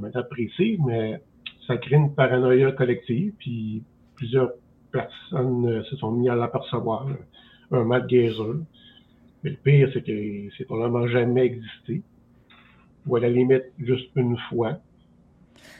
manière 0.00 0.28
précise, 0.28 0.78
mais 0.84 1.20
ça 1.66 1.76
crée 1.76 1.96
une 1.96 2.14
paranoïa 2.14 2.72
collective, 2.72 3.32
puis 3.38 3.82
plusieurs 4.14 4.52
personnes 4.92 5.66
euh, 5.66 5.82
se 5.84 5.96
sont 5.96 6.12
mis 6.12 6.28
à 6.28 6.34
l'apercevoir, 6.34 7.06
un 7.70 7.84
Mad 7.84 8.06
Gazer. 8.06 8.54
Mais 9.42 9.50
le 9.50 9.56
pire, 9.56 9.90
c'est 9.92 10.02
que 10.02 10.54
c'est 10.56 10.64
probablement 10.64 11.06
jamais 11.08 11.44
existé. 11.44 12.02
Ou 13.06 13.16
à 13.16 13.20
la 13.20 13.28
limite, 13.28 13.64
juste 13.78 14.10
une 14.16 14.38
fois. 14.48 14.78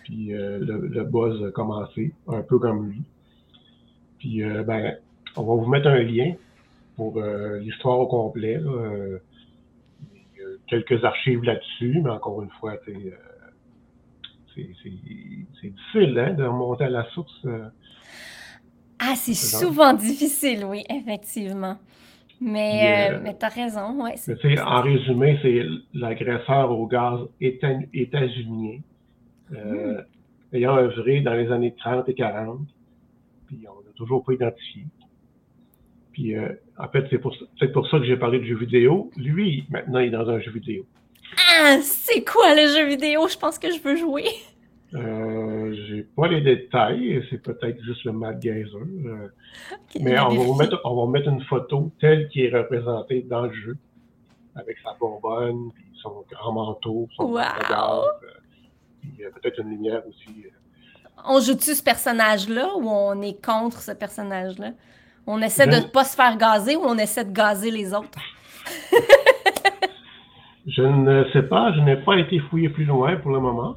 Puis 0.04 0.34
euh, 0.34 0.58
le, 0.58 1.04
buzz 1.04 1.42
a 1.44 1.50
commencé, 1.50 2.12
un 2.28 2.42
peu 2.42 2.58
comme 2.58 2.90
lui. 2.90 3.02
Puis, 4.18 4.42
euh, 4.42 4.62
ben, 4.62 4.96
on 5.36 5.44
va 5.44 5.62
vous 5.62 5.70
mettre 5.70 5.88
un 5.88 6.02
lien 6.02 6.34
pour 6.96 7.20
l'histoire 7.60 7.98
au 7.98 8.06
complet. 8.06 8.60
quelques 10.68 11.02
archives 11.04 11.42
là-dessus, 11.42 12.00
mais 12.04 12.10
encore 12.10 12.40
une 12.42 12.50
fois, 12.50 12.76
c'est 12.84 13.12
c'est 14.54 15.68
difficile 15.68 16.18
hein, 16.18 16.34
de 16.34 16.44
remonter 16.44 16.84
à 16.84 16.90
la 16.90 17.04
source. 17.10 17.40
Euh. 17.44 17.68
ah, 18.98 19.14
c'est 19.16 19.34
souvent 19.34 19.94
difficile, 19.94 20.64
oui, 20.64 20.84
effectivement. 20.88 21.76
Mais, 22.40 23.12
euh, 23.12 23.20
mais 23.22 23.34
t'as 23.34 23.48
raison, 23.48 24.04
ouais. 24.04 24.14
en 24.60 24.82
résumé, 24.82 25.38
c'est 25.40 25.62
l'agresseur 25.94 26.70
au 26.72 26.86
gaz 26.86 27.20
états-unien, 27.40 28.80
euh, 29.52 30.00
hmm. 30.00 30.56
ayant 30.56 30.76
œuvré 30.76 31.20
dans 31.20 31.34
les 31.34 31.50
années 31.50 31.74
30 31.78 32.08
et 32.08 32.14
40, 32.14 32.60
puis 33.46 33.64
on 33.68 33.82
n'a 33.86 33.92
toujours 33.96 34.24
pas 34.24 34.32
identifié. 34.32 34.84
Puis 36.12 36.36
euh, 36.36 36.48
en 36.78 36.88
fait, 36.88 37.06
c'est 37.10 37.18
peut-être 37.18 37.72
pour 37.72 37.88
ça 37.88 37.98
que 37.98 38.04
j'ai 38.04 38.16
parlé 38.16 38.38
de 38.40 38.44
jeux 38.44 38.58
vidéo. 38.58 39.10
Lui, 39.16 39.66
maintenant, 39.70 40.00
il 40.00 40.08
est 40.08 40.10
dans 40.10 40.28
un 40.28 40.40
jeu 40.40 40.50
vidéo. 40.50 40.84
Ah, 41.36 41.78
c'est 41.82 42.24
quoi 42.24 42.54
le 42.54 42.68
jeu 42.68 42.86
vidéo? 42.86 43.28
Je 43.28 43.36
pense 43.36 43.58
que 43.58 43.72
je 43.72 43.80
veux 43.80 43.96
jouer. 43.96 44.26
Euh, 44.94 45.74
j'ai 45.88 46.02
pas 46.02 46.28
les 46.28 46.40
détails, 46.40 47.24
c'est 47.28 47.42
peut-être 47.42 47.82
juste 47.82 48.04
le 48.04 48.12
Mad 48.12 48.38
Gazer. 48.38 48.78
Euh, 48.80 49.28
mais 50.00 50.18
on 50.20 50.28
va, 50.28 50.44
vous 50.44 50.54
mettre, 50.54 50.80
on 50.84 51.04
va 51.04 51.10
mettre 51.10 51.28
une 51.28 51.42
photo 51.44 51.90
telle 52.00 52.28
qui 52.28 52.44
est 52.44 52.56
représentée 52.56 53.22
dans 53.22 53.42
le 53.42 53.52
jeu, 53.52 53.76
avec 54.54 54.76
sa 54.84 54.94
bonbonne, 55.00 55.72
puis 55.74 55.84
son 56.00 56.24
grand 56.30 56.52
manteau, 56.52 57.08
son 57.16 57.24
wow. 57.24 57.38
regard, 57.38 58.04
euh, 58.22 58.28
puis 59.00 59.10
peut-être 59.34 59.60
une 59.60 59.70
lumière 59.70 60.02
aussi. 60.06 60.46
On 61.26 61.40
joue-tu 61.40 61.74
ce 61.74 61.82
personnage-là 61.82 62.76
ou 62.76 62.88
on 62.88 63.20
est 63.20 63.44
contre 63.44 63.80
ce 63.80 63.92
personnage-là? 63.92 64.72
On 65.26 65.40
essaie 65.40 65.66
de 65.66 65.76
ne 65.76 65.88
pas 65.88 66.04
se 66.04 66.14
faire 66.14 66.36
gazer 66.36 66.76
ou 66.76 66.82
on 66.84 66.98
essaie 66.98 67.24
de 67.24 67.32
gazer 67.32 67.70
les 67.70 67.94
autres? 67.94 68.18
je 70.66 70.82
ne 70.82 71.24
sais 71.32 71.42
pas, 71.42 71.72
je 71.74 71.80
n'ai 71.80 71.96
pas 71.96 72.18
été 72.18 72.38
fouillé 72.38 72.68
plus 72.68 72.84
loin 72.84 73.16
pour 73.16 73.32
le 73.32 73.40
moment. 73.40 73.76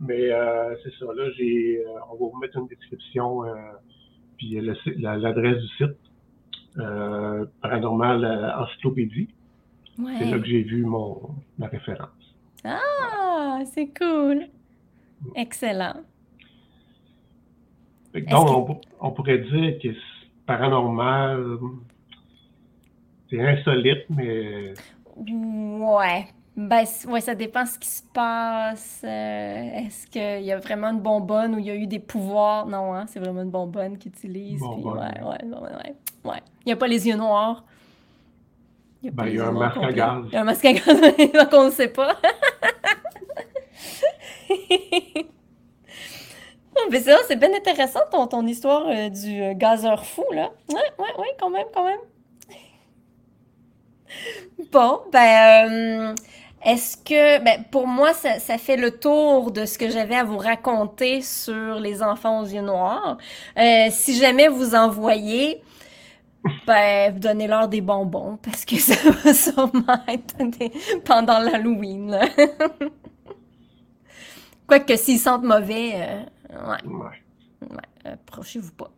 Mais 0.00 0.32
euh, 0.32 0.74
c'est 0.82 0.92
ça, 0.94 1.04
là, 1.14 1.30
j'ai, 1.36 1.84
euh, 1.86 1.90
on 2.10 2.14
va 2.14 2.30
vous 2.32 2.38
mettre 2.40 2.56
une 2.56 2.66
description, 2.68 3.44
euh, 3.44 3.54
puis 4.38 4.58
l'adresse 4.96 5.58
du 5.58 5.68
site, 5.76 5.96
euh, 6.78 7.44
Paranormal 7.60 8.54
Encyclopédie. 8.58 9.28
C'est 10.18 10.30
là 10.30 10.38
que 10.38 10.46
j'ai 10.46 10.62
vu 10.62 10.86
mon, 10.86 11.20
ma 11.58 11.66
référence. 11.66 12.08
Ah, 12.64 13.60
c'est 13.66 13.92
cool. 13.98 14.46
Excellent. 15.34 15.96
Donc, 18.14 18.80
on, 18.98 19.10
pourrait 19.10 19.38
dire 19.38 19.78
que 19.82 19.88
paranormal, 20.46 21.58
c'est 23.28 23.40
insolite, 23.40 24.06
mais... 24.08 24.72
Ouais, 25.28 26.26
ben, 26.56 26.84
ouais, 27.08 27.20
ça 27.20 27.34
dépend 27.34 27.66
ce 27.66 27.78
qui 27.78 27.88
se 27.88 28.02
passe. 28.12 29.02
Euh, 29.04 29.70
est-ce 29.74 30.06
qu'il 30.06 30.44
y 30.44 30.52
a 30.52 30.58
vraiment 30.58 30.88
une 30.88 31.00
bonbonne 31.00 31.54
ou 31.54 31.58
il 31.58 31.66
y 31.66 31.70
a 31.70 31.74
eu 31.74 31.86
des 31.86 31.98
pouvoirs? 31.98 32.66
Non, 32.66 32.94
hein, 32.94 33.04
c'est 33.06 33.20
vraiment 33.20 33.42
une 33.42 33.50
bonbonne 33.50 33.98
qu'ils 33.98 34.12
utilisent. 34.12 34.62
ouais, 34.62 34.68
ouais, 34.84 35.44
ouais, 35.44 35.94
ouais, 36.24 36.42
Il 36.64 36.66
n'y 36.66 36.72
a 36.72 36.76
pas 36.76 36.86
les 36.86 37.06
yeux 37.06 37.16
noirs. 37.16 37.64
Il 39.02 39.06
y 39.06 39.08
a, 39.08 39.12
ben, 39.12 39.26
il 39.26 39.36
y 39.36 39.40
a 39.40 39.46
un 39.48 39.52
masque 39.52 39.78
à 39.82 39.92
gaz. 39.92 40.24
Il 40.26 40.32
y 40.32 40.36
a 40.36 40.40
un 40.40 40.44
masque 40.44 40.64
à 40.64 40.72
gaz, 40.72 41.00
donc 41.34 41.48
on 41.52 41.64
ne 41.66 41.70
sait 41.70 41.88
pas. 41.88 42.16
Mais 46.90 47.00
ça, 47.00 47.16
c'est 47.28 47.36
bien 47.36 47.54
intéressant 47.54 48.00
ton, 48.10 48.26
ton 48.26 48.46
histoire 48.46 48.86
euh, 48.88 49.08
du 49.08 49.42
euh, 49.42 49.54
gazeur 49.54 50.04
fou, 50.04 50.24
là. 50.32 50.50
Ouais, 50.68 50.76
ouais, 50.98 51.14
ouais, 51.18 51.36
quand 51.38 51.50
même, 51.50 51.66
quand 51.74 51.84
même. 51.84 52.00
Bon, 54.72 55.00
ben, 55.12 56.14
est-ce 56.64 56.96
que, 56.98 57.42
ben, 57.42 57.64
pour 57.70 57.86
moi, 57.86 58.12
ça, 58.12 58.58
fait 58.58 58.76
le 58.76 58.90
tour 58.98 59.50
de 59.50 59.64
ce 59.64 59.78
que 59.78 59.88
j'avais 59.88 60.16
à 60.16 60.24
vous 60.24 60.38
raconter 60.38 61.22
sur 61.22 61.80
les 61.80 62.02
enfants 62.02 62.42
aux 62.42 62.46
yeux 62.46 62.60
noirs. 62.60 63.16
Euh, 63.58 63.86
si 63.90 64.16
jamais 64.16 64.48
vous 64.48 64.74
en 64.74 64.90
voyez, 64.90 65.62
ben, 66.66 67.18
donnez-leur 67.18 67.68
des 67.68 67.80
bonbons 67.80 68.38
parce 68.42 68.64
que 68.64 68.76
ça 68.78 69.10
va 69.10 69.32
sûrement 69.32 70.02
être 70.08 70.36
pendant 71.04 71.38
l'Halloween. 71.38 72.18
Quoique 74.66 74.96
s'ils 74.96 75.18
sentent 75.18 75.44
mauvais, 75.44 75.92
euh, 75.94 76.76
ouais. 76.76 78.12
approchez-vous 78.12 78.72
pas. 78.72 78.90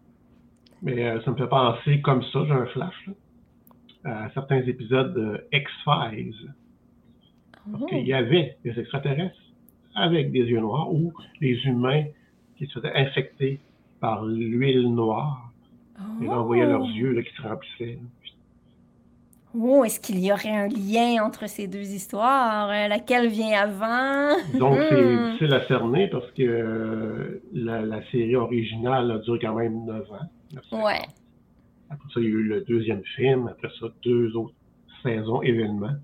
Mais 0.82 1.06
euh, 1.06 1.22
ça 1.24 1.30
me 1.30 1.36
fait 1.36 1.46
penser 1.46 2.00
comme 2.02 2.22
ça, 2.24 2.40
j'ai 2.44 2.52
un 2.52 2.66
flash, 2.66 3.08
à 4.04 4.30
certains 4.34 4.62
épisodes 4.62 5.14
de 5.14 5.44
X-Files. 5.52 6.54
Parce 7.70 7.86
qu'il 7.86 8.06
y 8.06 8.12
avait 8.12 8.56
des 8.64 8.78
extraterrestres 8.78 9.36
avec 9.94 10.32
des 10.32 10.40
yeux 10.40 10.60
noirs 10.60 10.92
ou 10.92 11.12
des 11.40 11.54
humains 11.64 12.04
qui 12.56 12.66
se 12.66 12.80
faisaient 12.80 12.94
infecter 12.94 13.60
par 14.00 14.24
l'huile 14.24 14.92
noire. 14.92 15.52
Et 16.20 16.26
là, 16.26 16.40
on 16.40 16.44
voyait 16.44 16.66
leurs 16.66 16.82
oh. 16.82 16.90
yeux 16.90 17.12
là, 17.12 17.22
qui 17.22 17.32
se 17.34 17.42
remplissaient. 17.42 17.98
Oh, 19.54 19.84
est-ce 19.84 20.00
qu'il 20.00 20.18
y 20.18 20.32
aurait 20.32 20.48
un 20.48 20.68
lien 20.68 21.22
entre 21.22 21.46
ces 21.46 21.68
deux 21.68 21.92
histoires? 21.92 22.70
Euh, 22.70 22.88
laquelle 22.88 23.28
vient 23.28 23.60
avant? 23.60 24.36
Donc, 24.58 24.78
c'est 24.88 25.02
hmm. 25.02 25.26
difficile 25.26 25.54
à 25.54 25.66
cerner 25.66 26.08
parce 26.08 26.30
que 26.32 26.42
euh, 26.42 27.42
la, 27.52 28.02
série 28.10 28.34
originale 28.34 29.10
a 29.10 29.18
duré 29.18 29.38
quand 29.40 29.54
même 29.54 29.84
9 29.84 30.10
ans. 30.10 30.84
Ouais. 30.84 31.02
Après 31.92 32.08
ça, 32.14 32.20
il 32.20 32.24
y 32.24 32.26
a 32.26 32.30
eu 32.30 32.42
le 32.42 32.60
deuxième 32.62 33.04
film. 33.16 33.48
Après 33.48 33.68
ça, 33.78 33.86
deux 34.02 34.34
autres 34.34 34.54
saisons, 35.02 35.42
événements. 35.42 35.96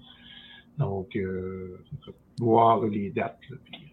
Donc, 0.76 1.16
euh, 1.16 1.80
voir 2.38 2.84
les 2.84 3.10
dates. 3.10 3.38
Là, 3.48 3.56
puis, 3.64 3.92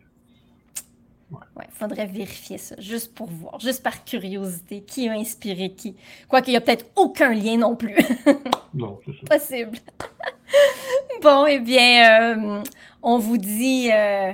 euh, 1.31 1.35
ouais. 1.55 1.65
faudrait 1.69 2.05
vérifier 2.05 2.57
ça, 2.57 2.75
juste 2.79 3.15
pour 3.15 3.27
voir, 3.27 3.59
juste 3.59 3.81
par 3.81 4.03
curiosité, 4.03 4.81
qui 4.81 5.07
a 5.07 5.13
inspiré 5.13 5.71
qui. 5.71 5.95
Quoique, 6.27 6.47
il 6.47 6.51
n'y 6.51 6.57
a 6.57 6.61
peut-être 6.61 6.85
aucun 6.95 7.33
lien 7.33 7.57
non 7.57 7.75
plus. 7.75 7.95
non, 8.73 8.99
c'est 9.05 9.13
ça. 9.13 9.37
Possible. 9.37 9.77
bon, 11.23 11.45
eh 11.47 11.59
bien, 11.59 12.35
euh, 12.37 12.63
on 13.01 13.17
vous 13.17 13.37
dit 13.37 13.89
euh, 13.91 14.31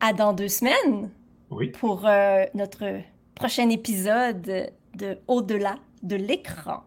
à 0.00 0.12
dans 0.12 0.34
deux 0.34 0.48
semaines 0.48 1.10
oui. 1.50 1.70
pour 1.70 2.06
notre 2.54 3.00
prochain 3.34 3.70
épisode 3.70 4.70
de 4.94 5.18
Au-delà 5.26 5.76
de 6.02 6.16
l'écran. 6.16 6.84